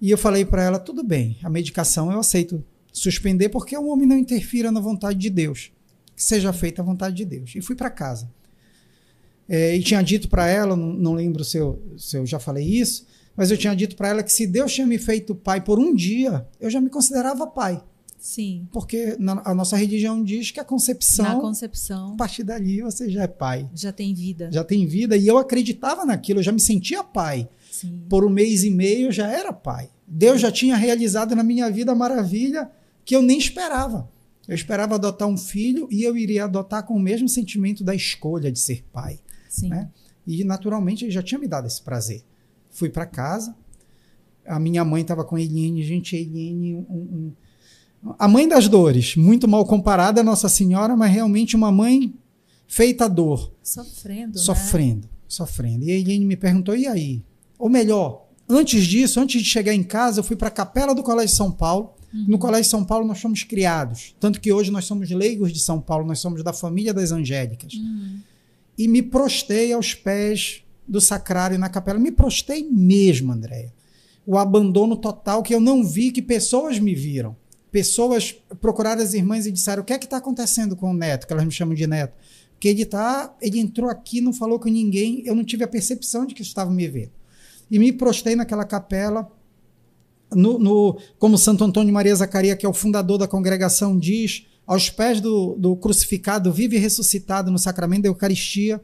[0.00, 4.06] E eu falei para ela: tudo bem, a medicação eu aceito suspender, porque o homem
[4.06, 5.72] não interfira na vontade de Deus.
[6.14, 7.52] Que seja feita a vontade de Deus.
[7.56, 8.30] E fui para casa.
[9.48, 12.64] É, e tinha dito para ela, não, não lembro se eu, se eu já falei
[12.64, 15.78] isso, mas eu tinha dito para ela que se Deus tinha me feito pai por
[15.78, 17.82] um dia, eu já me considerava pai.
[18.18, 18.66] Sim.
[18.72, 23.10] Porque na- a nossa religião diz que a Na concepção, concepção a partir dali você
[23.10, 23.68] já é pai.
[23.74, 24.48] já tem vida.
[24.50, 25.14] Já tem vida.
[25.16, 27.48] E eu acreditava naquilo, eu já me sentia pai.
[27.70, 28.02] Sim.
[28.08, 29.90] Por um mês e meio eu já era pai.
[30.06, 32.70] Deus já tinha realizado na minha vida a maravilha
[33.04, 34.08] que eu nem esperava.
[34.48, 38.50] Eu esperava adotar um filho e eu iria adotar com o mesmo sentimento da escolha
[38.50, 39.18] de ser pai.
[39.48, 39.68] Sim.
[39.68, 39.90] né?
[40.26, 42.22] E naturalmente ele já tinha me dado esse prazer.
[42.74, 43.54] Fui para casa,
[44.44, 47.32] a minha mãe estava com a Eliane, gente, a Eliane, um-
[48.04, 52.12] um- a mãe das dores, muito mal comparada à Nossa Senhora, mas realmente uma mãe
[52.66, 54.34] feita a dor, Sofrendo.
[54.34, 54.40] Né?
[54.42, 55.84] sofrendo, sofrendo.
[55.84, 57.22] E a Eliane me perguntou, e aí?
[57.58, 61.02] Ou melhor, antes disso, antes de chegar em casa, eu fui para a capela do
[61.04, 61.94] Colégio São Paulo.
[62.12, 65.80] No Colégio São Paulo nós fomos criados, tanto que hoje nós somos leigos de São
[65.80, 68.18] Paulo, nós somos da família das Angélicas Uhum.
[68.78, 71.98] e me prostei aos pés do sacrário na capela.
[71.98, 73.72] Me prostei mesmo, Andréia.
[74.26, 77.36] O abandono total que eu não vi, que pessoas me viram.
[77.70, 81.26] Pessoas procuraram as irmãs e disseram: o que é que está acontecendo com o neto?
[81.26, 82.14] Que elas me chamam de neto.
[82.58, 86.24] Que ele tá, ele entrou aqui, não falou com ninguém, eu não tive a percepção
[86.24, 87.12] de que estava me vendo.
[87.70, 89.30] E me prostei naquela capela
[90.34, 94.90] no, no, como Santo Antônio Maria Zacaria, que é o fundador da congregação, diz, aos
[94.90, 98.80] pés do, do crucificado, vivo e ressuscitado no sacramento da Eucaristia,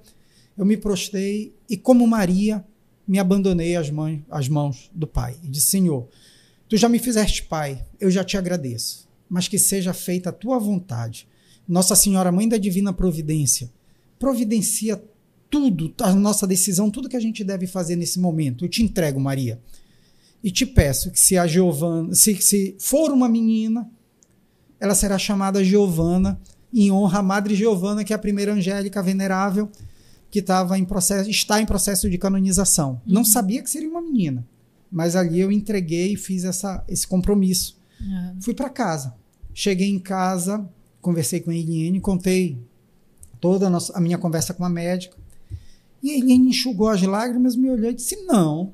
[0.61, 2.63] eu me prostei e, como Maria,
[3.09, 5.39] me abandonei às, mãos, às mãos do Pai.
[5.43, 6.07] E disse: Senhor,
[6.69, 10.59] tu já me fizeste Pai, eu já te agradeço, mas que seja feita a tua
[10.59, 11.27] vontade.
[11.67, 13.73] Nossa Senhora, Mãe da Divina Providência,
[14.19, 15.03] providencia
[15.49, 18.67] tudo, a nossa decisão, tudo que a gente deve fazer nesse momento.
[18.67, 19.59] Eu te entrego, Maria.
[20.45, 23.91] E te peço que se a Giovana, se, se for uma menina,
[24.79, 26.39] ela será chamada Giovana
[26.71, 29.71] em honra à Madre Giovana, que é a primeira angélica venerável
[30.31, 33.01] que estava em processo, está em processo de canonização.
[33.07, 33.15] Uhum.
[33.15, 34.47] Não sabia que seria uma menina,
[34.91, 37.77] mas ali eu entreguei e fiz essa, esse compromisso.
[38.01, 38.37] Uhum.
[38.41, 39.15] Fui para casa.
[39.53, 40.69] Cheguei em casa,
[41.01, 42.57] conversei com a Eliane, contei
[43.41, 45.17] toda a, nossa, a minha conversa com a médica.
[46.03, 48.73] E a Eliane enxugou as lágrimas, me olhou e disse: Não,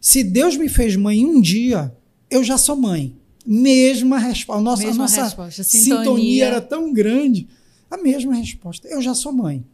[0.00, 1.94] se Deus me fez mãe um dia,
[2.30, 3.16] eu já sou mãe.
[3.46, 4.62] Mesma resposta.
[4.62, 5.64] Nossa, Mesma a nossa resposta.
[5.64, 6.04] Sintonia.
[6.04, 6.44] sintonia.
[6.44, 7.48] era tão grande.
[7.90, 8.88] A mesma resposta.
[8.88, 9.64] Eu já sou mãe.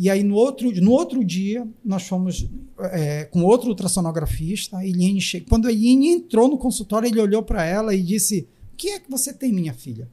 [0.00, 2.48] E aí, no outro, no outro dia, nós fomos
[2.92, 4.76] é, com outro ultrassonografista.
[4.76, 5.40] A Eliane che...
[5.40, 9.00] Quando a Eliane entrou no consultório, ele olhou para ela e disse: O que é
[9.00, 10.08] que você tem, minha filha?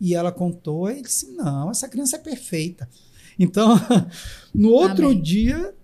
[0.00, 0.88] E ela contou.
[0.88, 2.88] E ele disse: Não, essa criança é perfeita.
[3.36, 3.74] Então,
[4.54, 5.20] no outro Amém.
[5.20, 5.74] dia,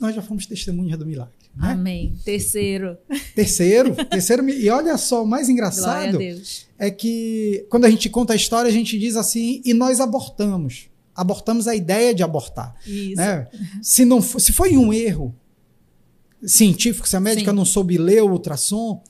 [0.00, 1.34] nós já fomos testemunhas do milagre.
[1.54, 1.72] Né?
[1.72, 2.14] Amém.
[2.24, 2.96] Terceiro.
[3.34, 4.48] Terceiro, terceiro.
[4.48, 6.18] E olha só, o mais engraçado
[6.78, 10.88] é que quando a gente conta a história, a gente diz assim, e nós abortamos.
[11.20, 12.74] Abortamos a ideia de abortar.
[12.86, 13.16] Isso.
[13.16, 13.48] Né?
[13.82, 15.34] Se, não, se foi um erro
[16.42, 17.56] científico, se a médica Sim.
[17.56, 19.02] não soube ler o ultrassom,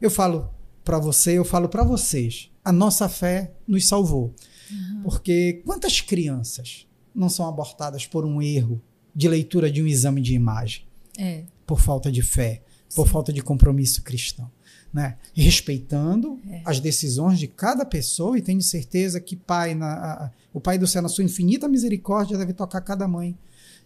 [0.00, 0.50] eu falo
[0.84, 4.34] para você, eu falo para vocês, a nossa fé nos salvou.
[4.70, 5.02] Uhum.
[5.04, 8.82] Porque quantas crianças não são abortadas por um erro
[9.14, 10.84] de leitura de um exame de imagem?
[11.18, 12.62] É por falta de fé,
[12.94, 13.12] por Sim.
[13.12, 14.50] falta de compromisso cristão.
[14.94, 15.16] Né?
[15.34, 16.62] Respeitando é.
[16.64, 20.86] as decisões de cada pessoa e tenho certeza que pai na, a, o Pai do
[20.86, 23.36] céu, na sua infinita misericórdia, deve tocar cada mãe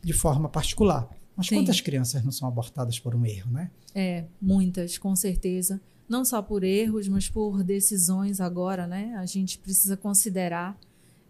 [0.03, 1.09] de forma particular.
[1.35, 1.57] Mas Sim.
[1.57, 3.71] quantas crianças não são abortadas por um erro, né?
[3.95, 5.81] É, muitas, com certeza.
[6.07, 9.15] Não só por erros, mas por decisões agora, né?
[9.17, 10.79] A gente precisa considerar.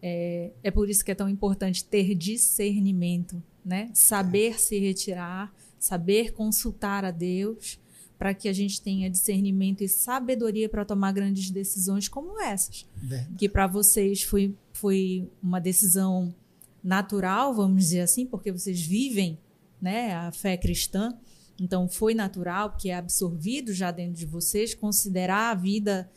[0.03, 3.91] É, é por isso que é tão importante ter discernimento, né?
[3.95, 4.59] Saber é.
[4.59, 7.79] se retirar saber consultar a Deus
[8.18, 12.85] para que a gente tenha discernimento e sabedoria para tomar grandes decisões como essas.
[12.96, 13.35] Verdade.
[13.37, 16.35] Que para vocês foi, foi uma decisão
[16.83, 19.38] natural, vamos dizer assim, porque vocês vivem
[19.81, 21.16] né, a fé cristã.
[21.61, 26.11] Então foi natural, porque é absorvido já dentro de vocês, considerar a vida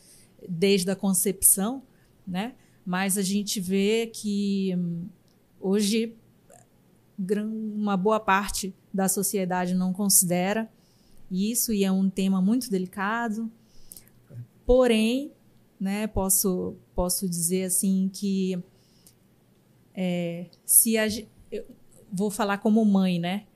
[0.48, 1.82] desde a concepção,
[2.26, 2.54] né?
[2.84, 5.06] Mas a gente vê que hum,
[5.60, 6.16] hoje
[7.38, 10.68] uma boa parte da sociedade não considera
[11.32, 13.50] isso e é um tema muito delicado.
[14.64, 15.32] Porém,
[15.80, 18.62] né, posso, posso dizer assim que
[19.94, 21.06] é, se a,
[22.12, 23.46] vou falar como mãe, né?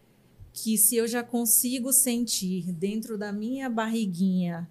[0.52, 4.68] Que se eu já consigo sentir dentro da minha barriguinha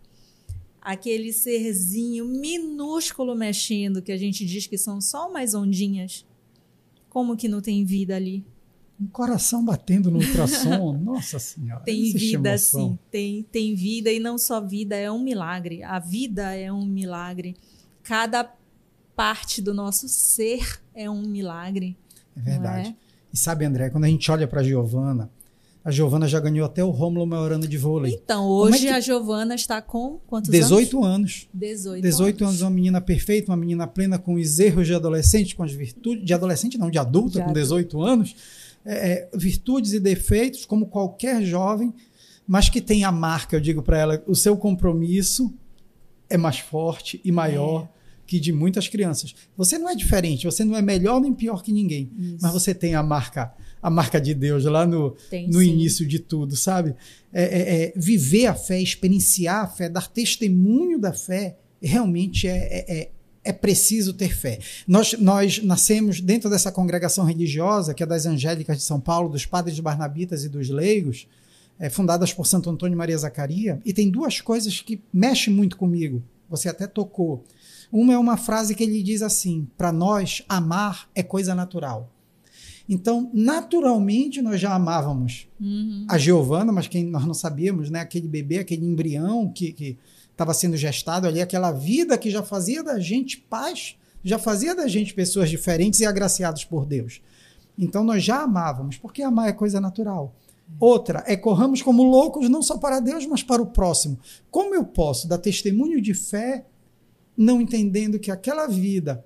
[0.81, 6.25] aquele serzinho minúsculo mexendo, que a gente diz que são só umas ondinhas,
[7.09, 8.45] como que não tem vida ali?
[8.99, 11.84] Um coração batendo no ultrassom, nossa senhora.
[11.84, 15.84] Tem vida, sim, tem, tem vida e não só vida, é um milagre.
[15.84, 17.55] A vida é um milagre.
[18.03, 18.49] Cada
[19.15, 21.97] parte do nosso ser é um milagre.
[22.38, 22.89] É verdade.
[22.89, 22.95] É?
[23.34, 25.29] E sabe, André, quando a gente olha para a Giovana,
[25.84, 28.13] a Giovana já ganhou até o Rômulo Maiorano de vôlei.
[28.13, 28.95] Então, hoje é que...
[28.95, 31.12] a Giovana está com quantos 18 anos?
[31.12, 31.49] anos.
[31.53, 32.53] 18, 18 anos.
[32.53, 36.25] anos, uma menina perfeita, uma menina plena com os erros de adolescente, com as virtudes
[36.25, 38.36] de adolescente não, de adulta, de com 18 anos
[38.86, 41.93] é, é, virtudes e defeitos, como qualquer jovem,
[42.48, 45.54] mas que tem a marca, eu digo para ela, o seu compromisso
[46.30, 47.88] é mais forte e maior é.
[48.28, 49.34] que de muitas crianças.
[49.58, 52.38] Você não é diferente, você não é melhor nem pior que ninguém, Isso.
[52.41, 53.54] mas você tem a marca
[53.86, 56.95] a marca de Deus lá no, tem, no início de tudo, sabe?
[57.32, 63.12] É, é, é, viver a fé, experienciar a fé, dar testemunho da fé, realmente é,
[63.45, 64.60] é, preciso ter fé.
[64.88, 69.45] Nós, nós nascemos dentro dessa congregação religiosa, que é das Angélicas de São Paulo, dos
[69.45, 71.27] Padres Barnabitas e dos Leigos,
[71.79, 76.23] é, fundadas por Santo Antônio Maria Zacaria, e tem duas coisas que mexem muito comigo.
[76.49, 77.43] Você até tocou.
[77.91, 82.12] Uma é uma frase que ele diz assim: para nós, amar é coisa natural.
[82.88, 86.05] Então, naturalmente, nós já amávamos uhum.
[86.08, 87.99] a Giovana, mas quem nós não sabíamos, né?
[87.99, 89.97] Aquele bebê, aquele embrião que, que
[90.36, 94.86] estava sendo gestado ali, aquela vida que já fazia da gente paz, já fazia da
[94.86, 97.21] gente pessoas diferentes e agraciados por Deus.
[97.78, 100.36] Então nós já amávamos, porque amar é coisa natural.
[100.80, 104.19] Outra é corramos como loucos, não só para Deus, mas para o próximo.
[104.52, 106.65] Como eu posso dar testemunho de fé,
[107.38, 109.24] não entendendo que aquela vida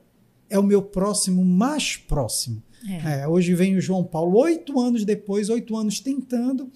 [0.50, 2.62] é o meu próximo mais próximo?
[2.88, 3.22] É.
[3.22, 6.72] É, hoje vem o João Paulo, oito anos depois, oito anos tentando.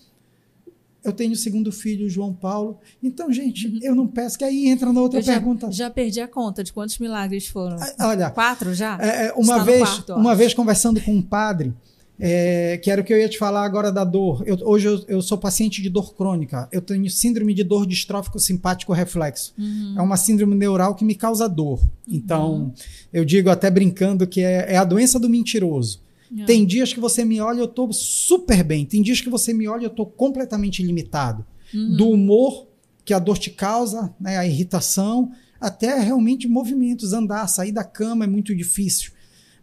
[1.03, 2.79] Eu tenho o segundo filho, João Paulo.
[3.01, 3.79] Então, gente, uhum.
[3.81, 5.71] eu não peço, que aí entra na outra pergunta.
[5.71, 7.77] Já, perdi a conta de quantos milagres foram.
[7.79, 8.29] Ah, olha.
[8.29, 8.97] Quatro já?
[9.01, 11.73] É, é uma, vez, quarto, uma vez conversando com um padre,
[12.19, 14.43] é, que era o que eu ia te falar agora da dor.
[14.45, 16.69] Eu, hoje eu, eu, sou paciente de dor crônica.
[16.71, 19.53] Eu tenho síndrome de dor distrófico simpático reflexo.
[19.57, 19.95] Uhum.
[19.97, 21.79] É uma síndrome neural que me causa dor.
[21.79, 22.15] Uhum.
[22.15, 22.73] Então,
[23.11, 26.02] eu digo até brincando que é, é a doença do mentiroso.
[26.35, 26.45] Uhum.
[26.45, 28.85] Tem dias que você me olha e eu estou super bem.
[28.85, 31.45] Tem dias que você me olha e eu estou completamente limitado.
[31.73, 31.95] Uhum.
[31.95, 32.67] Do humor
[33.05, 38.25] que a dor te causa, né, a irritação, até realmente movimentos, andar, sair da cama
[38.25, 39.11] é muito difícil.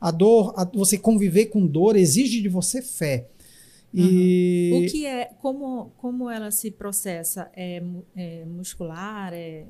[0.00, 3.26] A dor, a, você conviver com dor exige de você fé.
[3.92, 4.70] E...
[4.72, 4.84] Uhum.
[4.84, 7.50] O que é, como, como ela se processa?
[7.56, 7.82] É,
[8.14, 9.32] é muscular?
[9.32, 9.64] É...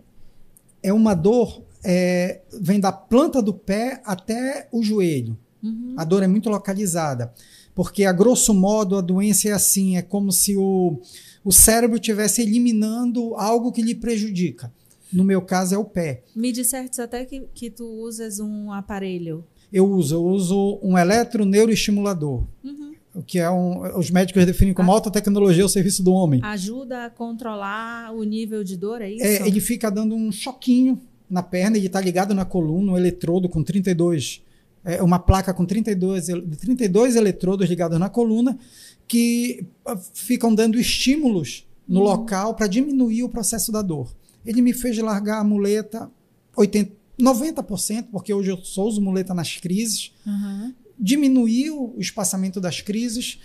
[0.82, 5.38] é uma dor, é, vem da planta do pé até o joelho.
[5.62, 5.94] Uhum.
[5.96, 7.32] A dor é muito localizada.
[7.74, 11.00] Porque, a grosso modo, a doença é assim: é como se o,
[11.44, 14.72] o cérebro estivesse eliminando algo que lhe prejudica.
[15.12, 16.22] No meu caso, é o pé.
[16.36, 20.16] Me disseste até que, que tu usas um aparelho eu uso?
[20.16, 22.44] Eu uso um eletroneuroestimulador.
[22.64, 22.94] Uhum.
[23.14, 26.40] O que é um, os médicos definem como alta tecnologia o serviço do homem.
[26.42, 29.24] Ajuda a controlar o nível de dor, é isso?
[29.24, 33.48] É, ele fica dando um choquinho na perna, ele está ligado na coluna, um eletrodo
[33.48, 34.42] com 32,
[34.84, 36.26] é, uma placa com 32,
[36.58, 38.58] 32 eletrodos ligados na coluna,
[39.06, 42.06] que ah, ficam dando estímulos no uhum.
[42.06, 44.14] local para diminuir o processo da dor.
[44.44, 46.10] Ele me fez largar a muleta
[46.56, 50.72] 80, 90%, porque hoje eu só uso muleta nas crises, uhum.
[50.98, 53.38] diminuiu o espaçamento das crises,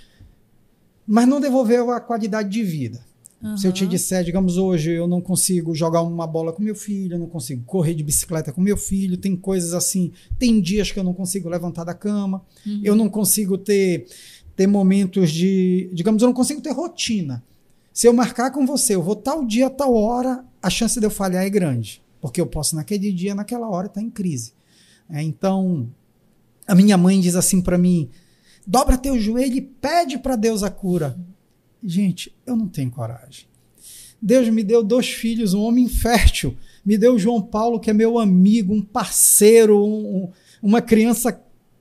[1.06, 3.06] mas não devolveu a qualidade de vida.
[3.42, 3.58] Uhum.
[3.58, 7.16] Se eu te disser, digamos, hoje eu não consigo jogar uma bola com meu filho,
[7.16, 11.00] eu não consigo correr de bicicleta com meu filho, tem coisas assim, tem dias que
[11.00, 12.82] eu não consigo levantar da cama, uhum.
[12.84, 14.08] eu não consigo ter,
[14.56, 15.90] ter momentos de.
[15.94, 17.44] Digamos, eu não consigo ter rotina.
[17.94, 21.12] Se eu marcar com você, eu vou tal dia, tal hora, a chance de eu
[21.12, 24.52] falhar é grande porque eu posso naquele dia, naquela hora, estar tá em crise.
[25.08, 25.88] É, então,
[26.68, 28.10] a minha mãe diz assim para mim:
[28.66, 31.16] dobra teu joelho e pede para Deus a cura.
[31.86, 33.46] Gente, eu não tenho coragem.
[34.20, 38.18] Deus me deu dois filhos, um homem fértil, me deu João Paulo, que é meu
[38.18, 40.32] amigo, um parceiro, um,
[40.64, 41.40] uma criança,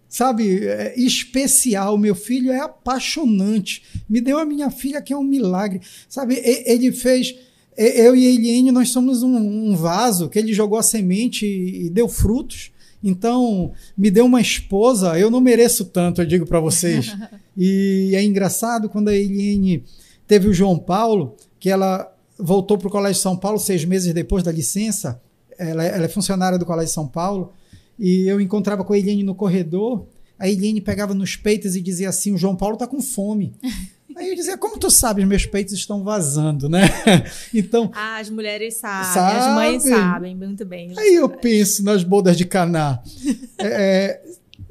[0.09, 1.97] sabe, é, especial.
[1.97, 3.83] Meu filho é apaixonante.
[4.07, 5.81] Me deu a minha filha, que é um milagre.
[6.07, 7.35] Sabe, ele fez
[7.77, 11.87] eu e a Eliane, nós somos um, um, vaso que ele jogou a semente e,
[11.87, 12.71] e deu frutos.
[13.07, 17.15] Então, me deu uma esposa, eu não mereço tanto, eu digo para vocês.
[17.55, 19.85] e é engraçado quando a Eliane
[20.27, 24.15] teve o João Paulo, que ela voltou para o Colégio de São Paulo seis meses
[24.15, 25.21] depois da licença.
[25.59, 27.53] Ela, ela é funcionária do Colégio de São Paulo.
[27.99, 30.07] E eu encontrava com a Eliane no corredor.
[30.39, 33.53] A Eliane pegava nos peitos e dizia assim: o João Paulo está com fome.
[34.17, 36.83] Aí eu dizia, como tu sabes, meus peitos estão vazando, né?
[37.53, 37.91] Então.
[37.95, 39.39] Ah, as mulheres sabem, sabe?
[39.39, 40.93] as mães sabem muito bem.
[40.97, 43.03] Aí eu penso nas bodas de Caná.
[43.59, 44.23] É, é,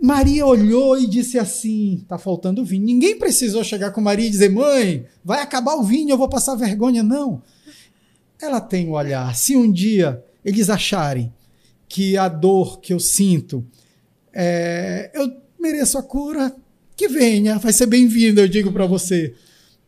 [0.01, 2.86] Maria olhou e disse assim: tá faltando vinho.
[2.86, 6.56] Ninguém precisou chegar com Maria e dizer, mãe, vai acabar o vinho, eu vou passar
[6.56, 7.01] vergonha.
[7.01, 7.41] Não.
[8.41, 9.34] Ela tem o um olhar.
[9.36, 11.34] Se um dia eles acharem
[11.88, 13.65] que a dor que eu sinto,
[14.34, 16.53] é, eu mereço a cura,
[16.95, 19.34] que venha, vai ser bem-vindo, eu digo para você.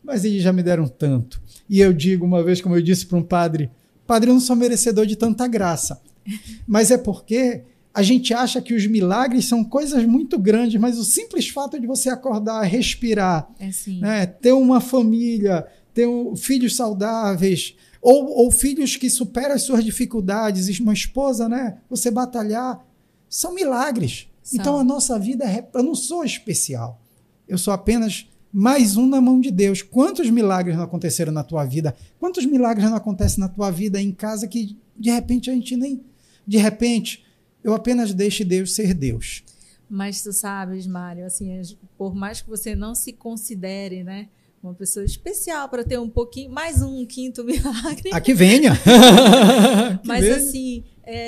[0.04, 1.42] Mas eles já me deram tanto.
[1.70, 3.70] E eu digo uma vez, como eu disse para um padre,
[4.06, 6.00] padre, eu não sou merecedor de tanta graça.
[6.68, 7.64] Mas é porque
[7.94, 11.88] a gente acha que os milagres são coisas muito grandes, mas o simples fato de
[11.88, 13.70] você acordar, respirar, é
[14.02, 19.82] né, ter uma família, ter um, filhos saudáveis, ou, ou, filhos que superam as suas
[19.82, 21.78] dificuldades, uma esposa, né?
[21.90, 22.86] Você batalhar,
[23.30, 24.28] são milagres.
[24.46, 24.60] São.
[24.60, 25.68] Então a nossa vida é.
[25.74, 27.02] Eu não sou especial.
[27.48, 29.82] Eu sou apenas mais um na mão de Deus.
[29.82, 31.96] Quantos milagres não aconteceram na tua vida?
[32.20, 36.06] Quantos milagres não acontecem na tua vida em casa que de repente a gente nem.
[36.46, 37.26] De repente,
[37.64, 39.44] eu apenas deixe Deus ser Deus.
[39.90, 41.60] Mas tu sabes, Mário, assim,
[41.98, 44.30] por mais que você não se considere, né?
[44.66, 48.10] uma pessoa especial para ter um pouquinho, mais um quinto milagre.
[48.12, 48.74] Aqui venha!
[50.04, 50.36] Mas venha.
[50.36, 51.25] assim, é,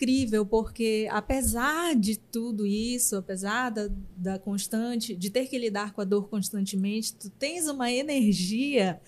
[0.00, 6.00] incrível, porque apesar de tudo isso, apesar da, da constante, de ter que lidar com
[6.00, 8.98] a dor constantemente, tu tens uma energia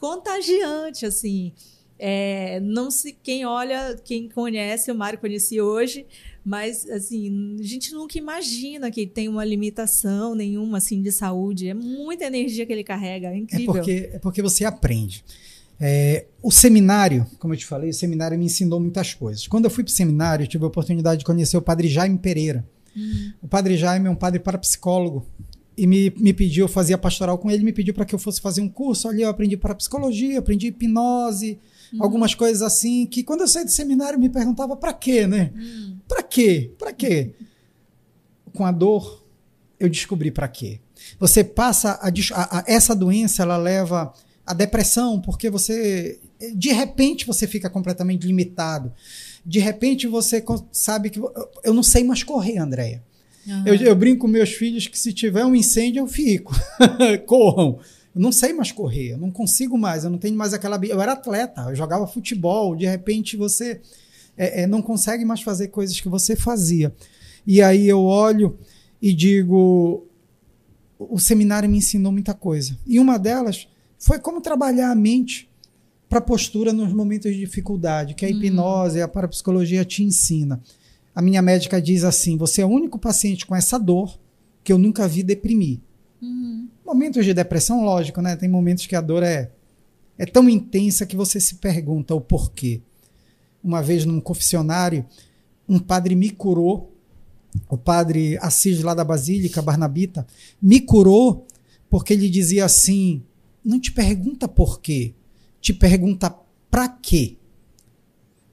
[0.00, 1.52] contagiante, assim.
[1.98, 6.06] É, não se quem olha, quem conhece, o Mário conheci hoje,
[6.44, 11.68] mas assim, a gente nunca imagina que tem uma limitação nenhuma assim de saúde.
[11.68, 13.74] É muita energia que ele carrega, é incrível.
[13.74, 15.24] É porque, é porque você aprende.
[15.80, 19.46] É, o seminário, como eu te falei, o seminário me ensinou muitas coisas.
[19.46, 22.18] Quando eu fui para o seminário, eu tive a oportunidade de conhecer o padre Jaime
[22.18, 22.64] Pereira.
[22.96, 23.32] Hum.
[23.42, 25.26] O padre Jaime é um padre parapsicólogo
[25.76, 28.40] e me, me pediu, eu fazia pastoral com ele, me pediu para que eu fosse
[28.40, 29.08] fazer um curso.
[29.08, 31.58] Ali eu aprendi parapsicologia, aprendi hipnose,
[31.92, 31.98] hum.
[32.00, 35.52] algumas coisas assim, que quando eu saí do seminário me perguntava para quê, né?
[35.56, 35.98] Hum.
[36.06, 36.72] Para quê?
[36.78, 37.32] Para quê?
[38.52, 39.24] Com a dor,
[39.80, 40.80] eu descobri para quê.
[41.18, 44.12] Você passa a, a, a, essa doença, ela leva
[44.46, 46.20] a depressão, porque você
[46.54, 48.92] de repente você fica completamente limitado.
[49.44, 51.20] De repente você sabe que
[51.62, 53.02] eu não sei mais correr, Andréia.
[53.46, 53.62] Uhum.
[53.66, 56.54] Eu, eu, brinco com meus filhos que se tiver um incêndio eu fico.
[57.26, 57.78] Corram.
[58.14, 60.80] Eu não sei mais correr, eu não consigo mais, eu não tenho mais aquela.
[60.86, 63.80] Eu era atleta, eu jogava futebol, de repente você
[64.36, 66.94] é, é, não consegue mais fazer coisas que você fazia.
[67.44, 68.56] E aí eu olho
[69.02, 70.06] e digo:
[70.96, 72.78] o seminário me ensinou muita coisa.
[72.86, 73.66] E uma delas
[73.98, 75.48] foi como trabalhar a mente
[76.08, 78.34] para postura nos momentos de dificuldade, que a uhum.
[78.36, 80.60] hipnose, a parapsicologia te ensina.
[81.14, 84.18] A minha médica diz assim: você é o único paciente com essa dor
[84.62, 85.80] que eu nunca vi deprimir.
[86.20, 86.68] Uhum.
[86.84, 88.36] Momentos de depressão, lógico, né?
[88.36, 89.50] Tem momentos que a dor é,
[90.18, 92.80] é tão intensa que você se pergunta o porquê.
[93.62, 95.04] Uma vez num confessionário,
[95.68, 96.92] um padre me curou,
[97.68, 100.26] o padre Assis lá da Basílica, Barnabita,
[100.60, 101.46] me curou
[101.88, 103.22] porque ele dizia assim:
[103.64, 105.14] não te pergunta por quê,
[105.60, 106.34] te pergunta
[106.70, 107.36] para quê.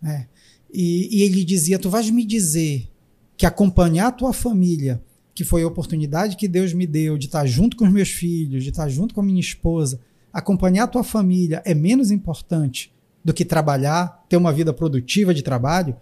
[0.03, 0.25] É.
[0.73, 2.87] E, e, ele dizia: Tu vais me dizer
[3.35, 5.03] que acompanhar a tua família,
[5.35, 8.63] que foi a oportunidade que Deus me deu de estar junto com os meus filhos,
[8.63, 9.99] de estar junto com a minha esposa,
[10.31, 12.91] acompanhar a tua família é menos importante
[13.23, 15.95] do que trabalhar, ter uma vida produtiva de trabalho?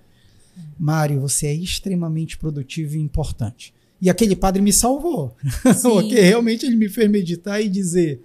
[0.78, 3.74] Mário, você é extremamente produtivo e importante.
[4.02, 5.36] E aquele padre me salvou,
[5.82, 8.22] porque realmente ele me fez meditar e dizer: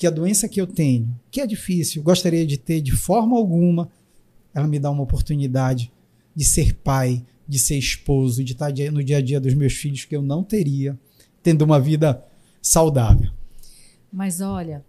[0.00, 3.90] que a doença que eu tenho, que é difícil, gostaria de ter de forma alguma,
[4.54, 5.92] ela me dá uma oportunidade
[6.34, 10.06] de ser pai, de ser esposo, de estar no dia a dia dos meus filhos
[10.06, 10.98] que eu não teria,
[11.42, 12.24] tendo uma vida
[12.62, 13.30] saudável.
[14.10, 14.82] Mas olha,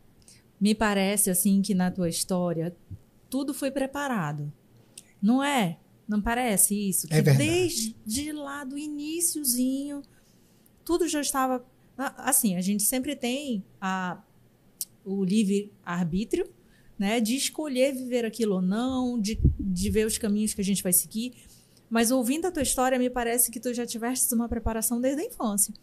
[0.61, 2.73] me parece assim que na tua história
[3.29, 4.49] tudo foi preparado.
[5.21, 5.77] Não é?
[6.07, 7.09] Não parece isso?
[7.09, 7.49] Que é verdade.
[7.49, 10.03] desde lá do iníciozinho,
[10.85, 11.65] tudo já estava.
[11.97, 14.23] Assim, a gente sempre tem a
[15.05, 16.49] o livre arbítrio,
[16.97, 20.83] né, de escolher viver aquilo ou não, de, de ver os caminhos que a gente
[20.83, 21.33] vai seguir.
[21.89, 25.25] Mas ouvindo a tua história, me parece que tu já tiveste uma preparação desde a
[25.25, 25.73] infância,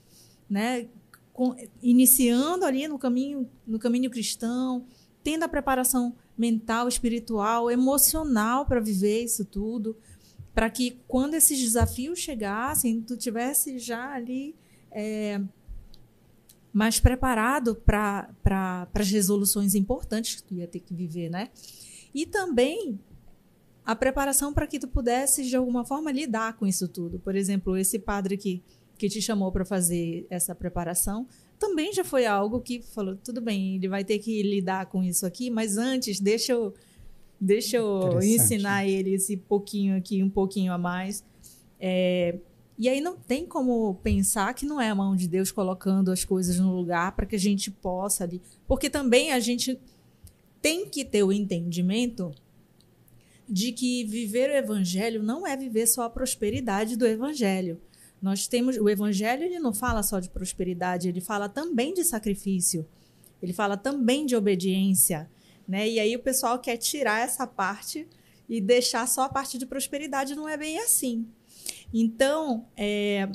[0.48, 0.86] né?
[1.32, 4.86] Com, iniciando ali no caminho, no caminho cristão,
[5.22, 9.96] tendo a preparação mental, espiritual, emocional para viver isso tudo,
[10.54, 14.54] para que quando esses desafios chegassem, tu tivesse já ali
[14.90, 15.40] é,
[16.72, 21.50] mais preparado para pra, as resoluções importantes que tu ia ter que viver, né?
[22.14, 22.98] E também
[23.84, 27.18] a preparação para que tu pudesse, de alguma forma, lidar com isso tudo.
[27.18, 28.62] Por exemplo, esse padre que,
[28.98, 31.26] que te chamou para fazer essa preparação
[31.58, 35.26] também já foi algo que falou: tudo bem, ele vai ter que lidar com isso
[35.26, 36.72] aqui, mas antes, deixa eu,
[37.40, 41.24] deixa eu ensinar ele esse pouquinho aqui, um pouquinho a mais.
[41.80, 42.38] É,
[42.79, 46.24] e aí não tem como pensar que não é a mão de Deus colocando as
[46.24, 48.41] coisas no lugar para que a gente possa ali.
[48.68, 49.81] Porque também a gente
[50.62, 52.33] tem que ter o entendimento
[53.49, 57.81] de que viver o evangelho não é viver só a prosperidade do evangelho.
[58.22, 62.87] Nós temos o evangelho, ele não fala só de prosperidade, ele fala também de sacrifício.
[63.43, 65.29] Ele fala também de obediência,
[65.66, 65.89] né?
[65.89, 68.07] E aí o pessoal quer tirar essa parte
[68.49, 71.26] e deixar só a parte de prosperidade, não é bem assim.
[71.93, 73.28] Então, é,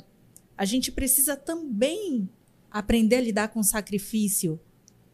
[0.56, 2.28] a gente precisa também
[2.70, 4.58] aprender a lidar com sacrifício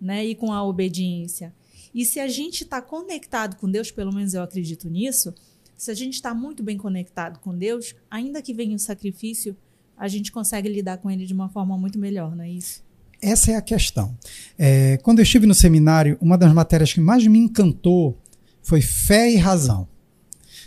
[0.00, 1.54] né, e com a obediência.
[1.94, 5.34] E se a gente está conectado com Deus, pelo menos eu acredito nisso,
[5.76, 9.56] se a gente está muito bem conectado com Deus, ainda que venha o sacrifício,
[9.96, 12.82] a gente consegue lidar com ele de uma forma muito melhor, não é isso?
[13.20, 14.16] Essa é a questão.
[14.58, 18.18] É, quando eu estive no seminário, uma das matérias que mais me encantou
[18.62, 19.86] foi fé e razão.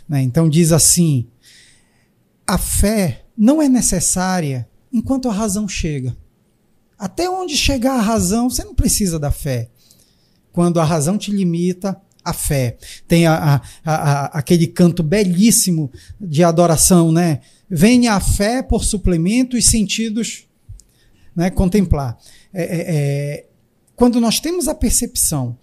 [0.08, 0.22] Né?
[0.22, 1.26] Então diz assim:
[2.46, 6.16] a fé não é necessária enquanto a razão chega.
[6.98, 9.68] Até onde chegar a razão, você não precisa da fé.
[10.52, 12.76] Quando a razão te limita, a fé.
[13.06, 15.90] Tem a, a, a, aquele canto belíssimo
[16.20, 17.40] de adoração, né?
[17.68, 20.46] Venha a fé por suplemento e sentidos
[21.34, 22.16] né, contemplar.
[22.52, 23.46] É, é, é,
[23.96, 25.58] quando nós temos a percepção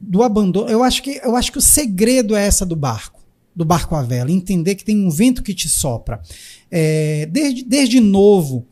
[0.00, 0.68] do abandono.
[0.68, 3.17] Eu acho que eu acho que o segredo é essa do barco,
[3.58, 6.22] do barco à vela, entender que tem um vento que te sopra.
[6.70, 8.64] É, desde, desde novo,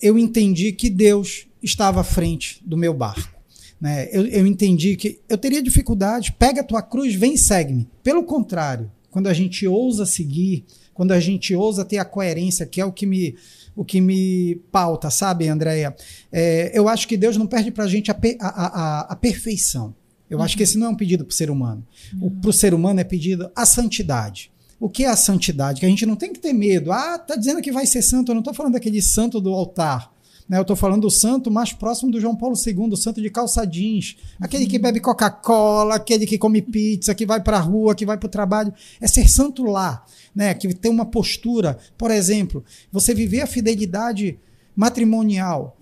[0.00, 3.34] eu entendi que Deus estava à frente do meu barco.
[3.80, 4.08] Né?
[4.12, 7.88] Eu, eu entendi que eu teria dificuldade, pega a tua cruz, vem e segue-me.
[8.04, 12.80] Pelo contrário, quando a gente ousa seguir, quando a gente ousa ter a coerência, que
[12.80, 13.34] é o que me,
[13.74, 15.92] o que me pauta, sabe, Andréia?
[16.30, 19.92] É, eu acho que Deus não perde para a gente a, a, a, perfeição.
[20.28, 20.44] Eu uhum.
[20.44, 21.86] acho que esse não é um pedido para o ser humano.
[22.20, 22.30] Uhum.
[22.40, 24.50] Para o ser humano é pedido a santidade.
[24.80, 25.80] O que é a santidade?
[25.80, 26.92] Que a gente não tem que ter medo.
[26.92, 28.30] Ah, tá dizendo que vai ser santo.
[28.30, 30.12] Eu não estou falando daquele santo do altar.
[30.48, 30.58] Né?
[30.58, 33.64] Eu estou falando do santo mais próximo do João Paulo II, o santo de calça
[33.66, 34.16] jeans.
[34.38, 38.18] Aquele que bebe Coca-Cola, aquele que come pizza, que vai para a rua, que vai
[38.18, 38.72] para o trabalho.
[39.00, 40.04] É ser santo lá,
[40.34, 40.52] né?
[40.54, 41.78] que tem uma postura.
[41.96, 44.38] Por exemplo, você viver a fidelidade
[44.76, 45.78] matrimonial.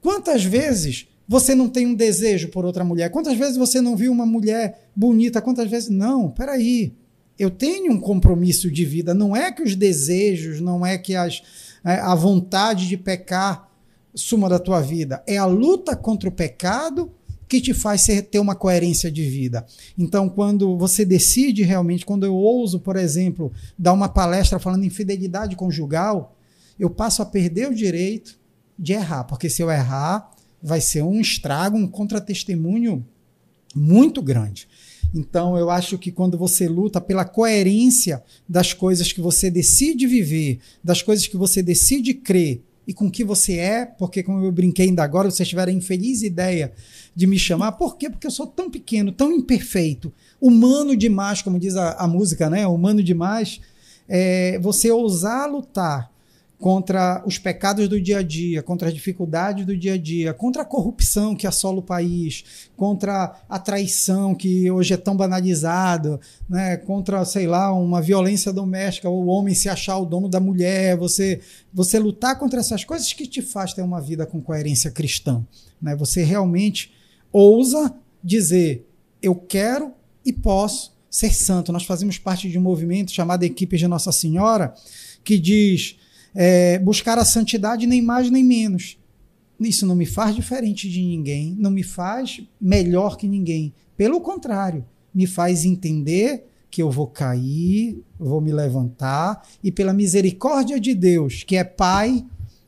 [0.00, 3.10] Quantas vezes você não tem um desejo por outra mulher?
[3.10, 5.40] Quantas vezes você não viu uma mulher bonita?
[5.40, 5.88] Quantas vezes.
[5.88, 6.92] Não, peraí.
[7.38, 9.14] Eu tenho um compromisso de vida.
[9.14, 11.42] Não é que os desejos, não é que as,
[11.84, 13.68] é, a vontade de pecar
[14.14, 15.22] suma da tua vida.
[15.26, 17.10] É a luta contra o pecado
[17.48, 19.66] que te faz ter uma coerência de vida.
[19.98, 24.90] Então, quando você decide realmente, quando eu ouso, por exemplo, dar uma palestra falando em
[24.90, 26.34] fidelidade conjugal,
[26.78, 28.38] eu passo a perder o direito
[28.78, 30.30] de errar, porque se eu errar,
[30.62, 33.04] vai ser um estrago, um contra-testemunho
[33.74, 34.68] muito grande.
[35.14, 40.58] Então, eu acho que quando você luta pela coerência das coisas que você decide viver,
[40.82, 44.86] das coisas que você decide crer e com que você é, porque, como eu brinquei
[44.86, 46.72] ainda agora, vocês tiveram a infeliz ideia
[47.14, 47.72] de me chamar.
[47.72, 48.08] Por quê?
[48.08, 52.66] Porque eu sou tão pequeno, tão imperfeito, humano demais, como diz a, a música, né?
[52.66, 53.60] Humano demais.
[54.08, 56.10] É, você ousar lutar
[56.62, 60.62] contra os pecados do dia a dia, contra as dificuldades do dia a dia, contra
[60.62, 66.76] a corrupção que assola o país, contra a traição que hoje é tão banalizado, né?
[66.76, 71.40] contra, sei lá, uma violência doméstica, o homem se achar o dono da mulher, você
[71.74, 75.44] você lutar contra essas coisas que te faz ter uma vida com coerência cristã,
[75.80, 75.96] né?
[75.96, 76.92] Você realmente
[77.32, 77.92] ousa
[78.22, 78.88] dizer
[79.20, 79.94] eu quero
[80.24, 81.72] e posso ser santo.
[81.72, 84.72] Nós fazemos parte de um movimento chamado Equipe de Nossa Senhora
[85.24, 85.96] que diz
[86.34, 88.98] é, buscar a santidade nem mais nem menos.
[89.60, 93.72] Isso não me faz diferente de ninguém, não me faz melhor que ninguém.
[93.96, 100.80] Pelo contrário, me faz entender que eu vou cair, vou me levantar e pela misericórdia
[100.80, 102.24] de Deus, que é Pai,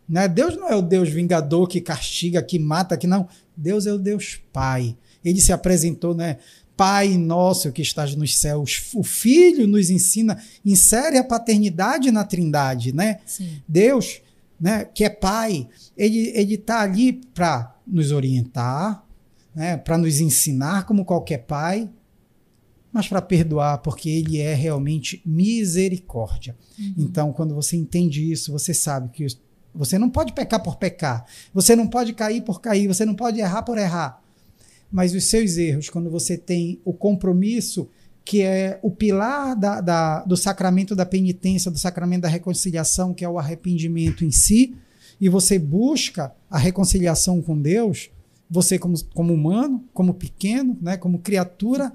[0.09, 0.29] né?
[0.29, 3.27] Deus não é o Deus vingador que castiga, que mata, que não.
[3.57, 4.97] Deus é o Deus Pai.
[5.25, 6.37] Ele se apresentou, né?
[6.77, 8.91] Pai nosso que estás nos céus.
[8.95, 13.21] O Filho nos ensina, insere a paternidade na Trindade, né?
[13.25, 13.63] Sim.
[13.67, 14.21] Deus,
[14.61, 19.05] né, que é Pai, ele ele está ali para nos orientar,
[19.55, 21.89] né, para nos ensinar como qualquer pai,
[22.93, 26.57] mas para perdoar, porque ele é realmente misericórdia.
[26.79, 26.95] Uhum.
[26.99, 29.27] Então, quando você entende isso, você sabe que
[29.75, 33.41] você não pode pecar por pecar, você não pode cair por cair, você não pode
[33.41, 34.24] errar por errar
[34.95, 37.89] mas os seus erros, quando você tem o compromisso,
[38.25, 43.25] que é o pilar da, da, do sacramento da penitência, do sacramento da reconciliação, que
[43.25, 44.77] é o arrependimento em si,
[45.21, 48.09] e você busca a reconciliação com Deus,
[48.49, 51.93] você, como, como humano, como pequeno, né, como criatura,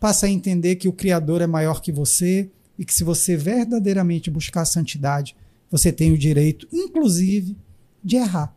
[0.00, 4.32] passa a entender que o Criador é maior que você e que se você verdadeiramente
[4.32, 5.36] buscar a santidade,
[5.70, 7.56] você tem o direito, inclusive,
[8.02, 8.52] de errar.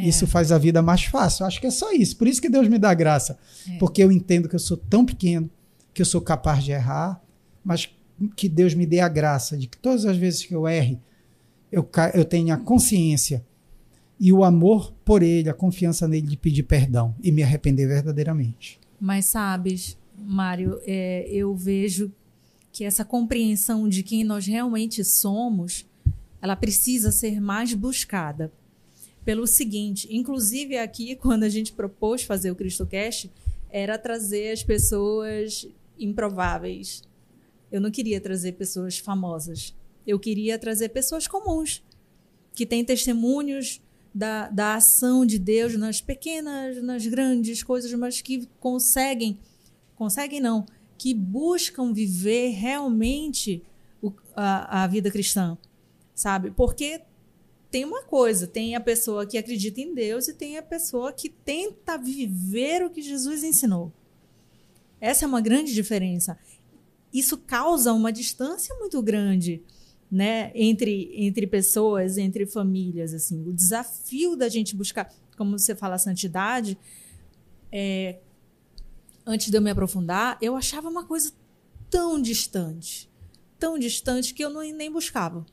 [0.00, 0.08] É.
[0.08, 1.46] Isso faz a vida mais fácil.
[1.46, 2.16] Acho que é só isso.
[2.16, 3.38] Por isso que Deus me dá graça.
[3.68, 3.78] É.
[3.78, 5.50] Porque eu entendo que eu sou tão pequeno,
[5.92, 7.22] que eu sou capaz de errar,
[7.64, 7.88] mas
[8.36, 10.98] que Deus me dê a graça de que todas as vezes que eu erre,
[11.70, 13.44] eu, eu tenha a consciência
[14.18, 18.78] e o amor por Ele, a confiança nele de pedir perdão e me arrepender verdadeiramente.
[19.00, 22.12] Mas sabes, Mário, é, eu vejo
[22.70, 25.86] que essa compreensão de quem nós realmente somos,
[26.42, 28.52] ela precisa ser mais buscada
[29.24, 33.30] pelo seguinte, inclusive aqui quando a gente propôs fazer o CristoCast,
[33.70, 35.68] era trazer as pessoas
[35.98, 37.02] improváveis.
[37.70, 39.74] Eu não queria trazer pessoas famosas.
[40.06, 41.84] Eu queria trazer pessoas comuns,
[42.54, 43.80] que têm testemunhos
[44.14, 49.38] da, da ação de Deus nas pequenas, nas grandes coisas, mas que conseguem,
[49.94, 50.66] conseguem não,
[50.98, 53.62] que buscam viver realmente
[54.02, 55.56] o, a, a vida cristã,
[56.14, 56.50] sabe?
[56.50, 57.02] Porque
[57.70, 61.28] tem uma coisa, tem a pessoa que acredita em Deus e tem a pessoa que
[61.28, 63.92] tenta viver o que Jesus ensinou.
[65.00, 66.36] Essa é uma grande diferença.
[67.12, 69.62] Isso causa uma distância muito grande,
[70.10, 73.46] né, entre entre pessoas, entre famílias, assim.
[73.48, 76.76] O desafio da gente buscar, como você fala, santidade,
[77.70, 78.18] é,
[79.24, 81.32] antes de eu me aprofundar, eu achava uma coisa
[81.88, 83.08] tão distante,
[83.58, 85.46] tão distante que eu não, nem buscava.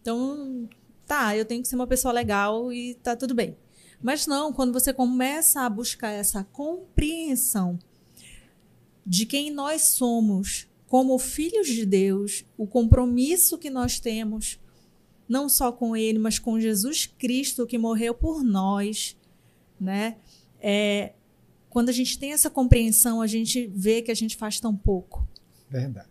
[0.00, 0.68] Então,
[1.10, 3.56] tá, eu tenho que ser uma pessoa legal e tá tudo bem.
[4.00, 7.76] Mas não, quando você começa a buscar essa compreensão
[9.04, 14.60] de quem nós somos como filhos de Deus, o compromisso que nós temos,
[15.28, 19.16] não só com Ele, mas com Jesus Cristo que morreu por nós,
[19.80, 20.16] né?
[20.60, 21.14] É,
[21.68, 25.26] quando a gente tem essa compreensão, a gente vê que a gente faz tão pouco.
[25.68, 26.08] Verdade.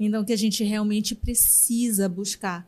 [0.00, 2.64] Então, que a gente realmente precisa buscar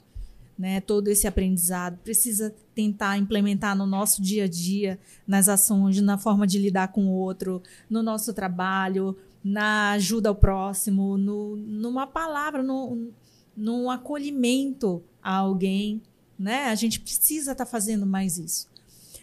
[0.60, 6.18] né, todo esse aprendizado, precisa tentar implementar no nosso dia a dia, nas ações, na
[6.18, 12.06] forma de lidar com o outro, no nosso trabalho, na ajuda ao próximo, no, numa
[12.06, 13.08] palavra, no,
[13.56, 16.02] num acolhimento a alguém.
[16.38, 16.66] Né?
[16.66, 18.68] A gente precisa estar tá fazendo mais isso.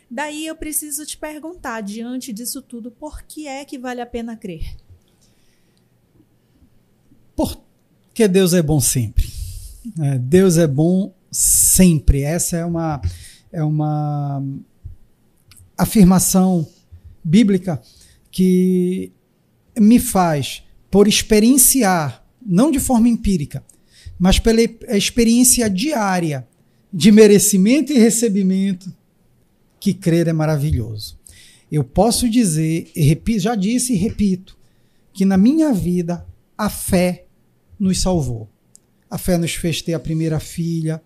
[0.10, 4.36] Daí eu preciso te perguntar, diante disso tudo, por que é que vale a pena
[4.36, 4.76] crer?
[7.36, 9.28] Porque Deus é bom sempre.
[10.00, 12.22] É, Deus é bom sempre.
[12.22, 13.02] Essa é uma,
[13.52, 14.44] é uma
[15.78, 16.68] afirmação
[17.24, 17.82] bíblica
[18.32, 19.12] que
[19.80, 23.64] me faz, por experienciar, não de forma empírica,
[24.18, 26.48] mas pela experiência diária
[26.92, 28.92] de merecimento e recebimento,
[29.80, 31.18] que crer é maravilhoso.
[31.72, 34.58] Eu posso dizer, repito, já disse e repito,
[35.14, 36.26] que na minha vida
[36.58, 37.26] a fé
[37.80, 38.50] nos salvou.
[39.10, 41.02] A fé nos fez ter a primeira filha,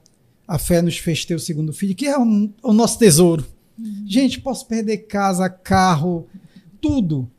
[0.52, 3.46] a fé nos fez ter o segundo filho, que é o, o nosso tesouro.
[3.80, 4.04] Uhum.
[4.06, 6.28] Gente, posso perder casa, carro,
[6.82, 7.32] tudo.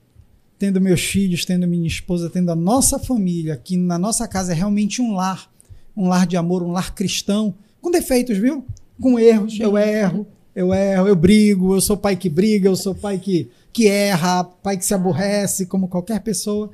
[0.59, 4.55] Tendo meus filhos, tendo minha esposa, tendo a nossa família, que na nossa casa é
[4.55, 5.53] realmente um lar,
[5.95, 8.65] um lar de amor, um lar cristão, com defeitos, viu?
[8.99, 12.95] Com erros, eu erro, eu erro, eu brigo, eu sou pai que briga, eu sou
[12.95, 16.71] pai que, que erra, pai que se aborrece, como qualquer pessoa,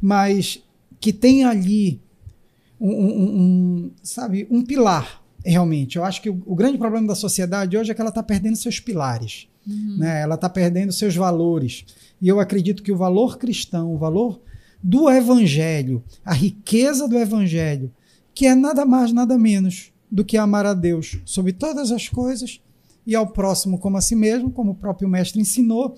[0.00, 0.62] mas
[1.00, 2.00] que tem ali
[2.80, 5.96] um, um, um sabe, um pilar realmente.
[5.96, 8.56] Eu acho que o, o, grande problema da sociedade hoje é que ela está perdendo
[8.56, 9.48] seus pilares.
[9.66, 9.98] Uhum.
[9.98, 10.22] Né?
[10.22, 11.84] Ela está perdendo seus valores.
[12.20, 14.40] E eu acredito que o valor cristão, o valor
[14.82, 17.92] do evangelho, a riqueza do evangelho,
[18.34, 22.60] que é nada mais, nada menos do que amar a Deus sobre todas as coisas
[23.06, 25.94] e ao próximo como a si mesmo, como o próprio mestre ensinou,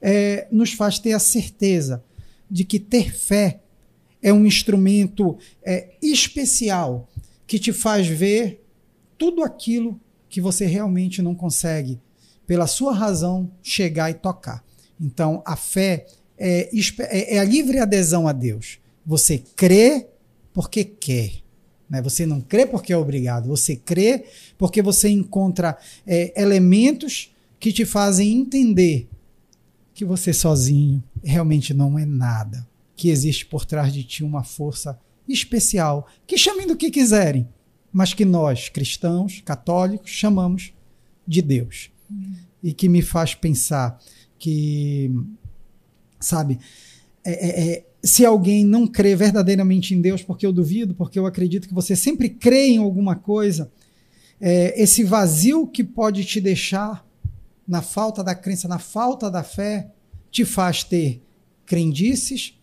[0.00, 2.02] é, nos faz ter a certeza
[2.50, 3.60] de que ter fé
[4.22, 7.08] é um instrumento é, especial
[7.46, 8.63] que te faz ver
[9.16, 12.00] tudo aquilo que você realmente não consegue,
[12.46, 14.64] pela sua razão, chegar e tocar.
[15.00, 16.06] Então, a fé
[16.36, 16.68] é,
[17.00, 18.78] é, é a livre adesão a Deus.
[19.06, 20.08] Você crê
[20.52, 21.32] porque quer.
[21.88, 22.02] Né?
[22.02, 23.48] Você não crê porque é obrigado.
[23.48, 24.24] Você crê
[24.58, 29.08] porque você encontra é, elementos que te fazem entender
[29.94, 32.66] que você sozinho realmente não é nada.
[32.96, 34.98] Que existe por trás de ti uma força
[35.28, 36.06] especial.
[36.26, 37.48] Que chamem do que quiserem
[37.94, 40.74] mas que nós, cristãos, católicos, chamamos
[41.24, 41.92] de Deus.
[42.60, 44.00] E que me faz pensar
[44.36, 45.14] que,
[46.18, 46.58] sabe,
[47.24, 51.24] é, é, é, se alguém não crê verdadeiramente em Deus, porque eu duvido, porque eu
[51.24, 53.70] acredito que você sempre crê em alguma coisa,
[54.40, 57.06] é, esse vazio que pode te deixar
[57.66, 59.88] na falta da crença, na falta da fé,
[60.32, 61.22] te faz ter
[61.64, 62.58] crendices,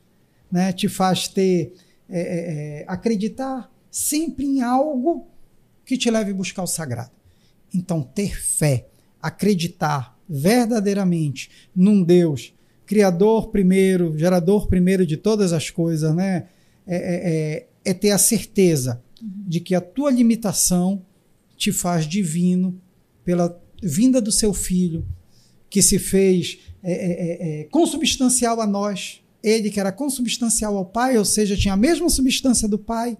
[0.52, 0.74] né?
[0.74, 1.74] te faz ter
[2.10, 5.28] é, é, acreditar sempre em algo
[5.86, 7.12] que te leve a buscar o sagrado.
[7.74, 8.88] Então, ter fé,
[9.22, 12.54] acreditar verdadeiramente num Deus,
[12.86, 16.48] Criador primeiro, gerador primeiro de todas as coisas, né?
[16.86, 21.06] É, é, é, é ter a certeza de que a tua limitação
[21.56, 22.82] te faz divino
[23.24, 25.06] pela vinda do seu filho,
[25.70, 29.22] que se fez é, é, é, consubstancial a nós.
[29.44, 33.18] Ele que era consubstancial ao Pai, ou seja, tinha a mesma substância do Pai,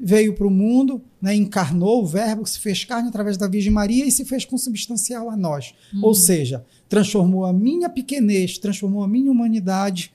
[0.00, 4.06] veio para o mundo, né, encarnou o Verbo, se fez carne através da Virgem Maria
[4.06, 5.74] e se fez consubstancial a nós.
[5.92, 6.04] Uhum.
[6.04, 10.12] Ou seja, transformou a minha pequenez, transformou a minha humanidade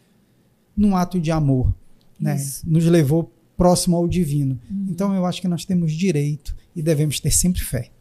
[0.75, 1.73] num ato de amor.
[2.19, 2.35] Né?
[2.65, 4.59] Nos levou próximo ao divino.
[4.69, 4.87] Uhum.
[4.89, 7.91] Então eu acho que nós temos direito e devemos ter sempre fé.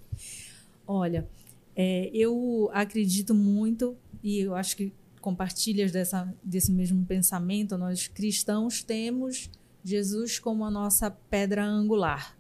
[0.87, 1.29] Olha,
[1.77, 7.77] é, eu acredito muito e eu acho que compartilhas dessa, desse mesmo pensamento.
[7.77, 9.51] Nós cristãos temos
[9.85, 12.39] Jesus como a nossa pedra angular,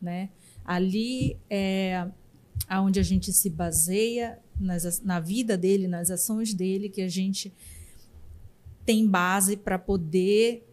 [0.00, 0.30] né?
[0.64, 2.08] Ali é
[2.66, 7.52] aonde a gente se baseia nas, na vida dele, nas ações dele, que a gente
[8.84, 10.66] tem base para poder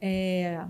[0.00, 0.64] é,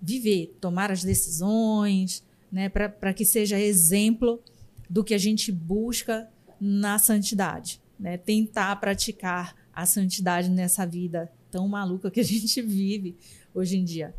[0.00, 2.68] viver, tomar as decisões, né?
[2.68, 4.40] Para que seja exemplo
[4.88, 6.30] do que a gente busca
[6.60, 8.16] na santidade, né?
[8.16, 13.16] Tentar praticar a santidade nessa vida tão maluca que a gente vive
[13.54, 14.14] hoje em dia.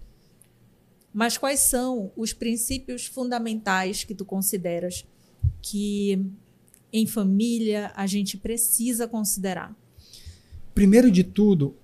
[1.13, 5.05] Mas quais são os princípios fundamentais que tu consideras
[5.61, 6.23] que
[6.93, 9.75] em família a gente precisa considerar?
[10.73, 11.75] Primeiro de tudo,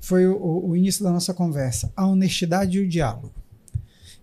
[0.00, 3.32] foi o, o início da nossa conversa, a honestidade e o diálogo.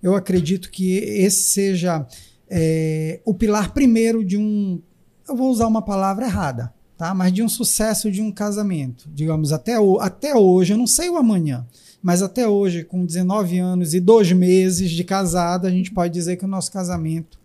[0.01, 2.07] Eu acredito que esse seja
[2.47, 4.81] é, o pilar primeiro de um,
[5.27, 7.13] eu vou usar uma palavra errada, tá?
[7.13, 11.09] Mas de um sucesso de um casamento, digamos até o, até hoje, eu não sei
[11.09, 11.65] o amanhã,
[12.01, 16.35] mas até hoje, com 19 anos e dois meses de casada, a gente pode dizer
[16.37, 17.39] que o nosso casamento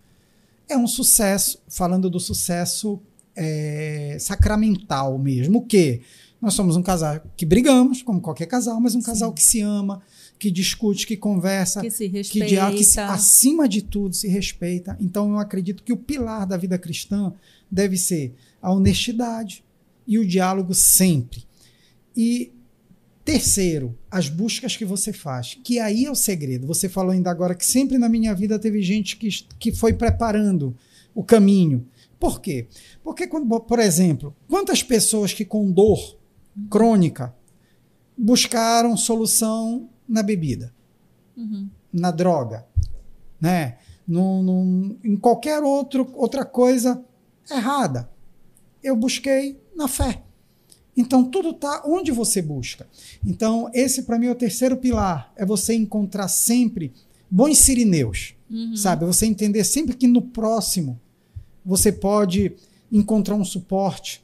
[0.69, 2.99] é um sucesso, falando do sucesso
[3.35, 5.59] é, sacramental mesmo.
[5.59, 6.01] O quê?
[6.41, 9.07] Nós somos um casal que brigamos, como qualquer casal, mas um Sim.
[9.07, 10.01] casal que se ama,
[10.39, 12.71] que discute, que conversa, que se respeita.
[12.71, 14.97] Que, que se, acima de tudo se respeita.
[14.99, 17.31] Então eu acredito que o pilar da vida cristã
[17.69, 19.63] deve ser a honestidade
[20.05, 21.45] e o diálogo sempre.
[22.15, 22.53] E
[23.23, 26.65] Terceiro, as buscas que você faz, que aí é o segredo.
[26.65, 30.75] Você falou ainda agora que sempre na minha vida teve gente que, que foi preparando
[31.13, 31.87] o caminho.
[32.19, 32.67] Por quê?
[33.03, 36.17] Porque, quando, por exemplo, quantas pessoas que com dor
[36.69, 37.33] crônica
[38.17, 40.73] buscaram solução na bebida,
[41.37, 41.69] uhum.
[41.93, 42.65] na droga,
[43.39, 43.77] né?
[44.07, 47.03] Num, num, em qualquer outro, outra coisa
[47.49, 48.09] errada.
[48.83, 50.23] Eu busquei na fé.
[50.95, 52.87] Então, tudo está onde você busca.
[53.25, 56.91] Então, esse para mim é o terceiro pilar: é você encontrar sempre
[57.29, 58.35] bons sirineus.
[58.49, 58.75] Uhum.
[58.75, 59.05] Sabe?
[59.05, 60.99] Você entender sempre que no próximo
[61.63, 62.53] você pode
[62.91, 64.21] encontrar um suporte,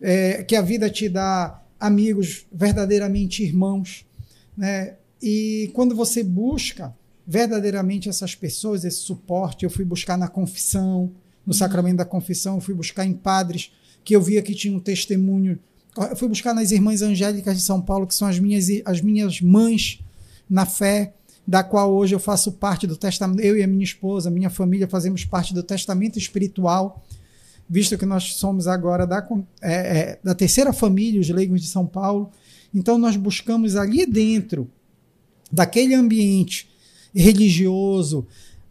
[0.00, 4.04] é, que a vida te dá amigos verdadeiramente irmãos.
[4.56, 4.96] Né?
[5.22, 6.94] E quando você busca
[7.26, 11.10] verdadeiramente essas pessoas, esse suporte, eu fui buscar na confissão,
[11.46, 11.52] no uhum.
[11.54, 13.72] sacramento da confissão, eu fui buscar em padres
[14.04, 15.58] que eu via que tinham um testemunho
[15.96, 19.40] eu fui buscar nas irmãs angélicas de São Paulo, que são as minhas, as minhas
[19.40, 20.00] mães
[20.50, 21.14] na fé,
[21.46, 24.88] da qual hoje eu faço parte do testamento, eu e a minha esposa, minha família
[24.88, 27.04] fazemos parte do testamento espiritual,
[27.68, 29.26] visto que nós somos agora da,
[29.62, 32.30] é, é, da terceira família, os leigos de São Paulo.
[32.74, 34.68] Então nós buscamos ali dentro
[35.52, 36.68] daquele ambiente
[37.14, 38.26] religioso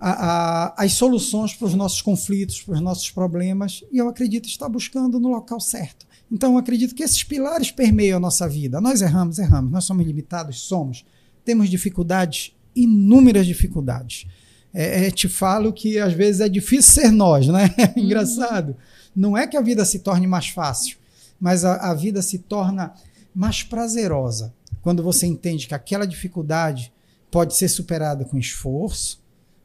[0.05, 4.49] a, a, as soluções para os nossos conflitos, para os nossos problemas, e eu acredito
[4.49, 6.05] estar buscando no local certo.
[6.29, 8.81] Então, eu acredito que esses pilares permeiam a nossa vida.
[8.81, 9.71] Nós erramos, erramos.
[9.71, 11.05] Nós somos limitados, somos.
[11.45, 14.27] Temos dificuldades, inúmeras dificuldades.
[14.73, 17.73] É, é, te falo que às vezes é difícil ser nós, né?
[17.95, 18.75] É engraçado.
[19.15, 20.97] Não é que a vida se torne mais fácil,
[21.39, 22.93] mas a, a vida se torna
[23.33, 26.91] mais prazerosa quando você entende que aquela dificuldade
[27.31, 29.22] pode ser superada com esforço,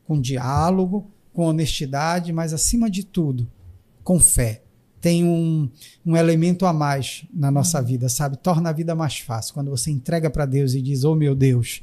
[0.09, 3.47] com diálogo, com honestidade, mas acima de tudo,
[4.03, 4.63] com fé
[5.01, 5.69] tem um,
[6.05, 7.85] um elemento a mais na nossa uhum.
[7.85, 8.37] vida, sabe?
[8.37, 9.55] Torna a vida mais fácil.
[9.55, 11.83] Quando você entrega para Deus e diz: Oh meu Deus,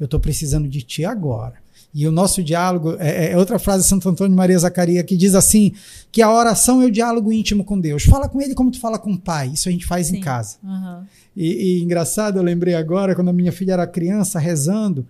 [0.00, 1.62] eu estou precisando de ti agora.
[1.92, 5.16] E o nosso diálogo é, é, outra frase de Santo Antônio de Maria Zacaria que
[5.16, 5.72] diz assim:
[6.10, 8.04] que a oração é o diálogo íntimo com Deus.
[8.04, 9.50] Fala com ele como tu fala com o pai.
[9.52, 10.16] Isso a gente faz Sim.
[10.16, 10.56] em casa.
[10.62, 11.04] Uhum.
[11.36, 15.06] E, e engraçado, eu lembrei agora, quando a minha filha era criança, rezando,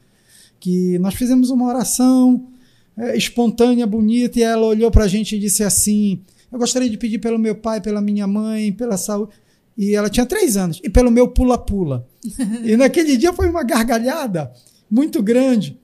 [0.59, 2.49] que nós fizemos uma oração
[2.97, 6.21] é, espontânea, bonita, e ela olhou para a gente e disse assim:
[6.55, 9.33] eu gostaria de pedir pelo meu pai, pela minha mãe, pela saúde.
[9.77, 10.81] E ela tinha três anos.
[10.85, 12.07] E pelo meu pula-pula.
[12.65, 14.53] e naquele dia foi uma gargalhada
[14.89, 15.77] muito grande.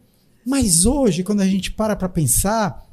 [0.47, 2.89] Mas hoje, quando a gente para para pensar,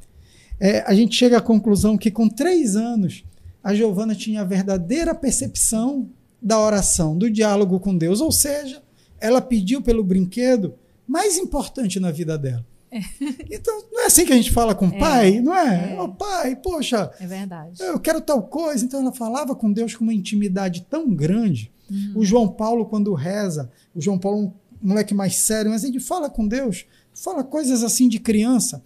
[0.60, 3.24] é, a gente chega à conclusão que com três anos,
[3.64, 6.10] a Giovana tinha a verdadeira percepção
[6.42, 8.22] da oração, do diálogo com Deus.
[8.22, 8.82] Ou seja,
[9.20, 10.74] ela pediu pelo brinquedo
[11.08, 12.66] mais importante na vida dela.
[12.92, 13.00] É.
[13.50, 15.94] Então, não é assim que a gente fala com o é, pai, não é?
[15.94, 16.02] é.
[16.02, 17.12] Oh, pai, poxa.
[17.20, 17.82] É verdade.
[17.82, 18.84] Eu quero tal coisa.
[18.84, 21.72] Então, ela falava com Deus com uma intimidade tão grande.
[21.90, 22.14] Uhum.
[22.16, 26.30] O João Paulo, quando reza, o João Paulo, um moleque mais sério, mas ele fala
[26.30, 28.84] com Deus, fala coisas assim de criança.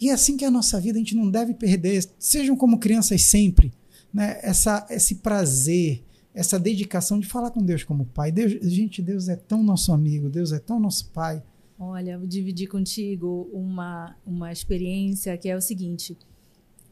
[0.00, 2.04] E é assim que é a nossa vida, a gente não deve perder.
[2.18, 3.72] Sejam como crianças sempre.
[4.12, 4.38] Né?
[4.42, 6.02] Essa, esse prazer,
[6.34, 8.30] essa dedicação de falar com Deus como pai.
[8.30, 11.42] Deus, gente, Deus é tão nosso amigo, Deus é tão nosso pai.
[11.78, 16.16] Olha, vou dividir contigo uma, uma experiência que é o seguinte.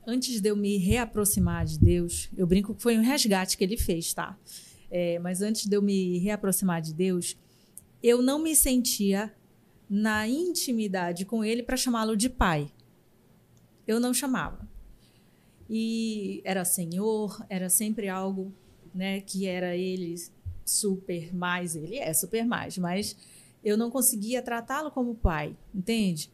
[0.06, 3.78] Antes de eu me reaproximar de Deus, eu brinco que foi um resgate que ele
[3.78, 4.38] fez, tá?
[4.90, 7.34] É, mas antes de eu me reaproximar de Deus,
[8.02, 9.34] eu não me sentia
[9.88, 12.70] na intimidade com ele para chamá-lo de pai.
[13.86, 14.68] Eu não chamava.
[15.68, 18.52] E era Senhor, era sempre algo,
[18.94, 20.14] né, que era ele
[20.62, 23.16] super mais, ele é super mais, mas
[23.64, 26.30] eu não conseguia tratá-lo como pai, entende?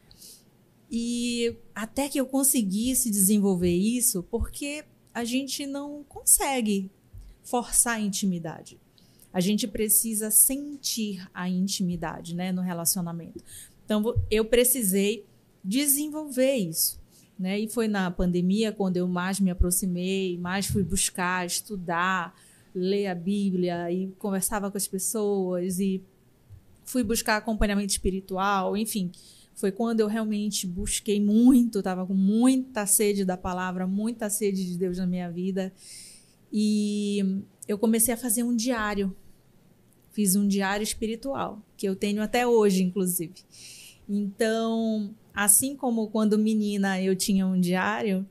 [0.90, 6.90] E até que eu conseguisse desenvolver isso, porque a gente não consegue
[7.44, 8.78] forçar a intimidade.
[9.32, 13.44] A gente precisa sentir a intimidade, né, no relacionamento.
[13.84, 15.24] Então eu precisei
[15.62, 17.00] desenvolver isso,
[17.38, 17.60] né?
[17.60, 22.34] E foi na pandemia quando eu mais me aproximei, mais fui buscar, estudar,
[22.74, 26.02] ler a Bíblia e conversava com as pessoas e
[26.90, 29.12] fui buscar acompanhamento espiritual, enfim,
[29.54, 34.76] foi quando eu realmente busquei muito, estava com muita sede da palavra, muita sede de
[34.76, 35.72] Deus na minha vida.
[36.52, 39.14] E eu comecei a fazer um diário.
[40.10, 43.34] Fiz um diário espiritual, que eu tenho até hoje, inclusive.
[44.08, 48.26] Então, assim como quando menina eu tinha um diário,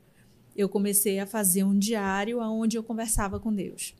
[0.54, 3.94] eu comecei a fazer um diário onde eu conversava com Deus.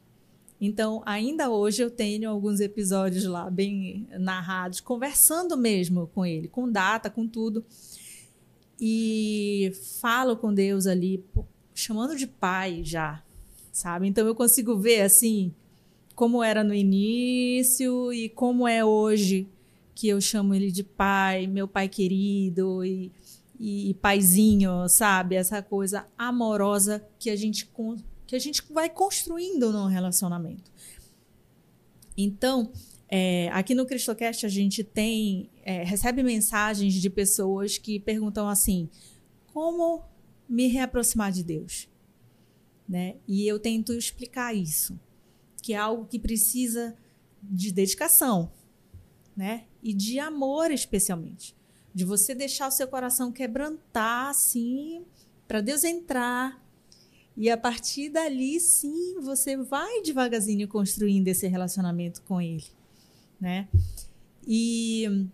[0.60, 6.70] Então, ainda hoje eu tenho alguns episódios lá bem narrados, conversando mesmo com ele, com
[6.70, 7.64] data, com tudo.
[8.78, 11.24] E falo com Deus ali,
[11.74, 13.22] chamando de pai já,
[13.72, 14.06] sabe?
[14.06, 15.54] Então eu consigo ver assim
[16.14, 19.48] como era no início e como é hoje
[19.94, 23.10] que eu chamo ele de pai, meu pai querido e,
[23.58, 25.34] e, paizinho, sabe?
[25.34, 27.66] Essa coisa amorosa que a gente
[28.30, 30.70] que a gente vai construindo no relacionamento.
[32.16, 32.70] Então,
[33.08, 38.88] é, aqui no CristoCast a gente tem é, recebe mensagens de pessoas que perguntam assim:
[39.52, 40.04] como
[40.48, 41.88] me reaproximar de Deus?
[42.88, 43.16] Né?
[43.26, 44.96] E eu tento explicar isso,
[45.60, 46.96] que é algo que precisa
[47.42, 48.52] de dedicação,
[49.36, 49.64] né?
[49.82, 51.56] E de amor especialmente,
[51.92, 55.04] de você deixar o seu coração quebrantar assim
[55.48, 56.69] para Deus entrar
[57.36, 62.66] e a partir dali, sim, você vai devagarzinho construindo esse relacionamento com ele,
[63.40, 63.68] né?
[64.46, 65.28] E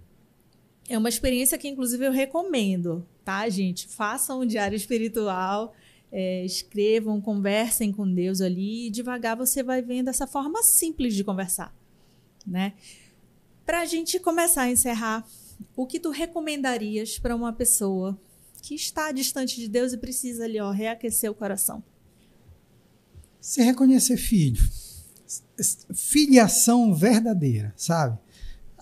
[0.89, 3.89] é uma experiência que, inclusive, eu recomendo, tá, gente?
[3.89, 5.75] Façam um diário espiritual,
[6.13, 11.25] é, escrevam, conversem com Deus ali e devagar você vai vendo essa forma simples de
[11.25, 11.75] conversar,
[12.47, 12.75] né?
[13.65, 15.27] Para a gente começar a encerrar,
[15.75, 18.19] o que tu recomendarias para uma pessoa
[18.67, 21.83] que está distante de Deus e precisa ali, ó, reaquecer o coração?
[23.47, 24.61] se reconhecer filho.
[25.95, 28.19] Filiação verdadeira, sabe?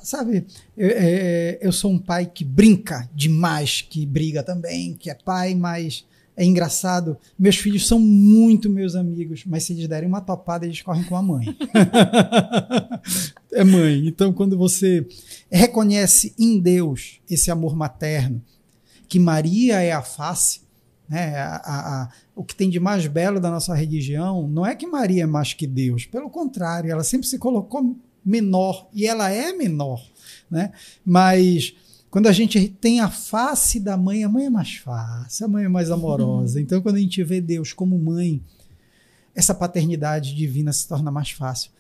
[0.02, 5.14] Sabe, eu, é, eu, sou um pai que brinca demais, que briga também, que é
[5.14, 7.18] pai, mas é engraçado.
[7.38, 11.16] Meus filhos são muito meus amigos, mas se eles derem uma topada, eles correm com
[11.16, 11.44] a mãe.
[13.52, 14.06] é mãe.
[14.06, 15.06] Então, quando você
[15.50, 18.42] reconhece em Deus esse amor materno,
[19.08, 20.60] que Maria é a face,
[21.08, 21.36] né?
[21.36, 24.86] A, a, a, o que tem de mais belo da nossa religião não é que
[24.86, 29.52] Maria é mais que Deus, pelo contrário, ela sempre se colocou menor e ela é
[29.52, 30.02] menor,
[30.50, 30.72] né?
[31.04, 31.74] Mas
[32.10, 35.64] quando a gente tem a face da mãe, a mãe é mais fácil, a mãe
[35.64, 36.60] é mais amorosa.
[36.62, 38.40] Então, quando a gente vê Deus como mãe,
[39.34, 41.72] essa paternidade divina se torna mais fácil.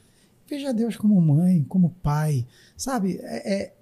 [0.48, 2.44] Veja Deus como mãe, como pai,
[2.76, 3.18] sabe?
[3.22, 3.74] É, é,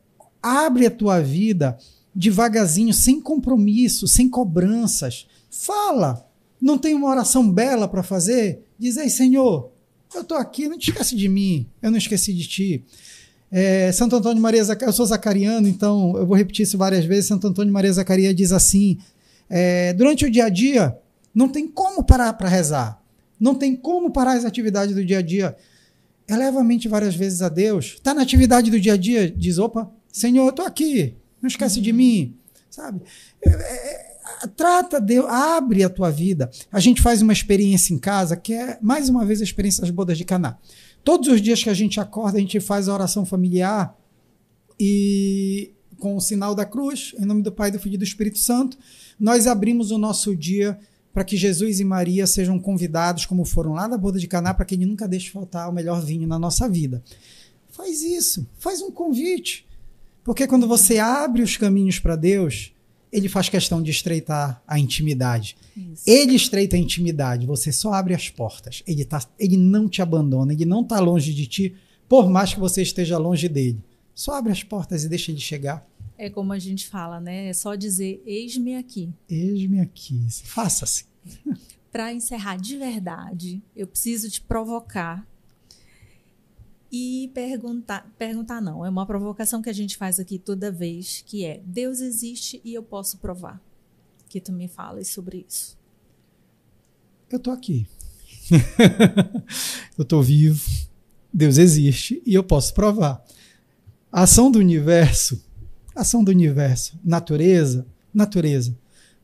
[0.42, 1.78] abre a tua vida
[2.14, 5.26] devagarzinho, sem compromisso, sem cobranças.
[5.50, 6.26] Fala.
[6.60, 8.62] Não tem uma oração bela para fazer?
[8.78, 9.70] Diz aí, Senhor,
[10.14, 12.84] eu estou aqui, não te esquece de mim, eu não esqueci de ti.
[13.50, 17.26] É, Santo Antônio Maria Zacarias, eu sou zacariano, então eu vou repetir isso várias vezes.
[17.26, 18.98] Santo Antônio Maria Zacarias diz assim:
[19.50, 20.96] é, durante o dia a dia,
[21.34, 23.02] não tem como parar para rezar,
[23.38, 25.56] não tem como parar as atividades do dia a dia.
[26.28, 27.94] Eleva a mente várias vezes a Deus.
[27.96, 31.80] Está na atividade do dia a dia, diz: opa, Senhor, eu estou aqui, não esquece
[31.80, 32.36] de mim,
[32.70, 33.02] sabe?
[33.44, 34.16] É, é,
[34.56, 36.50] trata Deus, abre a tua vida.
[36.70, 39.90] A gente faz uma experiência em casa que é, mais uma vez, a experiência das
[39.90, 40.56] bodas de Caná.
[41.04, 43.98] Todos os dias que a gente acorda, a gente faz a oração familiar
[44.78, 48.38] e com o sinal da cruz, em nome do Pai, do Filho e do Espírito
[48.38, 48.76] Santo,
[49.18, 50.78] nós abrimos o nosso dia
[51.12, 54.64] para que Jesus e Maria sejam convidados, como foram lá da boda de Caná, para
[54.64, 57.04] que ele nunca deixe faltar o melhor vinho na nossa vida.
[57.70, 59.66] Faz isso, faz um convite.
[60.24, 62.72] Porque quando você abre os caminhos para Deus,
[63.12, 65.56] ele faz questão de estreitar a intimidade.
[65.76, 66.04] Isso.
[66.06, 68.82] Ele estreita a intimidade, você só abre as portas.
[68.86, 71.74] Ele, tá, ele não te abandona, ele não está longe de ti,
[72.08, 73.82] por mais que você esteja longe dele.
[74.14, 75.86] Só abre as portas e deixa ele chegar.
[76.16, 77.48] É como a gente fala, né?
[77.48, 79.12] É só dizer: eis-me aqui.
[79.28, 80.26] Eis-me aqui.
[80.44, 81.04] Faça-se.
[81.90, 85.26] Para encerrar de verdade, eu preciso te provocar
[86.92, 91.42] e perguntar, perguntar não, é uma provocação que a gente faz aqui toda vez, que
[91.42, 93.58] é Deus existe e eu posso provar.
[94.28, 95.78] Que tu me fales sobre isso.
[97.30, 97.86] Eu tô aqui.
[99.96, 100.62] eu tô vivo.
[101.32, 103.24] Deus existe e eu posso provar.
[104.10, 105.42] A ação do universo,
[105.94, 108.76] ação do universo, natureza, natureza.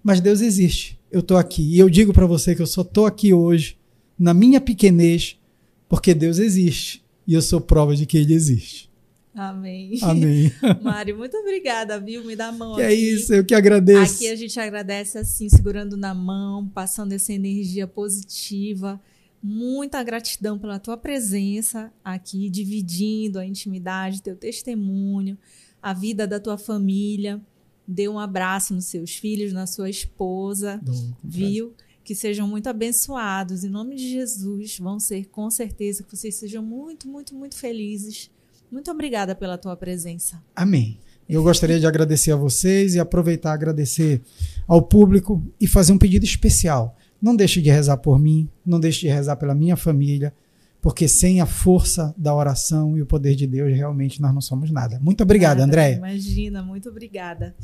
[0.02, 0.98] Mas Deus existe.
[1.10, 3.78] Eu tô aqui e eu digo para você que eu só tô aqui hoje
[4.18, 5.38] na minha pequenez
[5.86, 8.89] porque Deus existe e eu sou prova de que ele existe.
[9.35, 9.99] Amém.
[10.01, 10.51] Amém.
[10.83, 12.24] Mário, muito obrigada, viu?
[12.24, 12.95] Me dá a mão que é aqui.
[12.95, 14.14] é isso, eu que agradeço.
[14.14, 18.99] Aqui a gente agradece assim, segurando na mão, passando essa energia positiva.
[19.43, 25.37] Muita gratidão pela tua presença aqui, dividindo a intimidade, teu testemunho,
[25.83, 27.39] a vida da tua família.
[27.87, 31.74] Dê um abraço nos seus filhos, na sua esposa, Dom, viu?
[32.09, 33.64] Que sejam muito abençoados.
[33.64, 38.30] Em nome de Jesus, vão ser com certeza que vocês sejam muito, muito, muito felizes.
[38.72, 40.42] Muito obrigada pela tua presença.
[40.56, 40.98] Amém.
[41.28, 44.22] Eu gostaria de agradecer a vocês e aproveitar agradecer
[44.66, 46.96] ao público e fazer um pedido especial.
[47.20, 50.32] Não deixe de rezar por mim, não deixe de rezar pela minha família,
[50.80, 54.70] porque sem a força da oração e o poder de Deus, realmente nós não somos
[54.70, 54.98] nada.
[54.98, 55.96] Muito obrigado, Andréia.
[55.96, 57.54] Imagina, muito obrigada.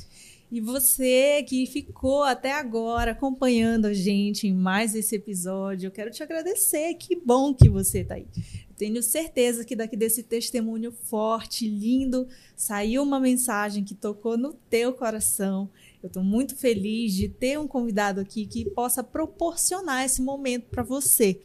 [0.55, 6.13] E você que ficou até agora acompanhando a gente em mais esse episódio, eu quero
[6.13, 6.95] te agradecer.
[6.95, 8.29] Que bom que você está aí.
[8.77, 14.93] Tenho certeza que daqui desse testemunho forte, lindo, saiu uma mensagem que tocou no teu
[14.93, 15.69] coração.
[16.01, 20.85] Eu estou muito feliz de ter um convidado aqui que possa proporcionar esse momento para
[20.85, 21.43] você.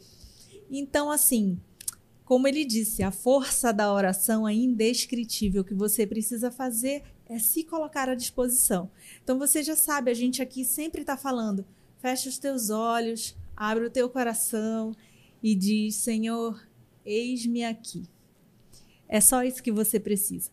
[0.70, 1.58] Então, assim,
[2.24, 5.62] como ele disse, a força da oração é indescritível.
[5.62, 8.90] O que você precisa fazer é se colocar à disposição.
[9.22, 11.64] Então você já sabe, a gente aqui sempre está falando:
[12.00, 14.94] fecha os teus olhos, abre o teu coração
[15.40, 16.60] e diz: Senhor,
[17.06, 18.02] eis-me aqui.
[19.08, 20.50] É só isso que você precisa.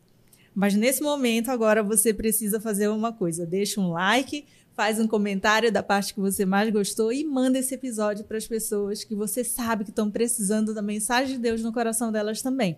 [0.53, 5.71] Mas nesse momento, agora você precisa fazer uma coisa: deixa um like, faz um comentário
[5.71, 9.43] da parte que você mais gostou e manda esse episódio para as pessoas que você
[9.43, 12.77] sabe que estão precisando da mensagem de Deus no coração delas também.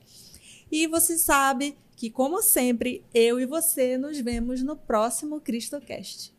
[0.72, 6.28] E você sabe que, como sempre, eu e você nos vemos no próximo CristoCast.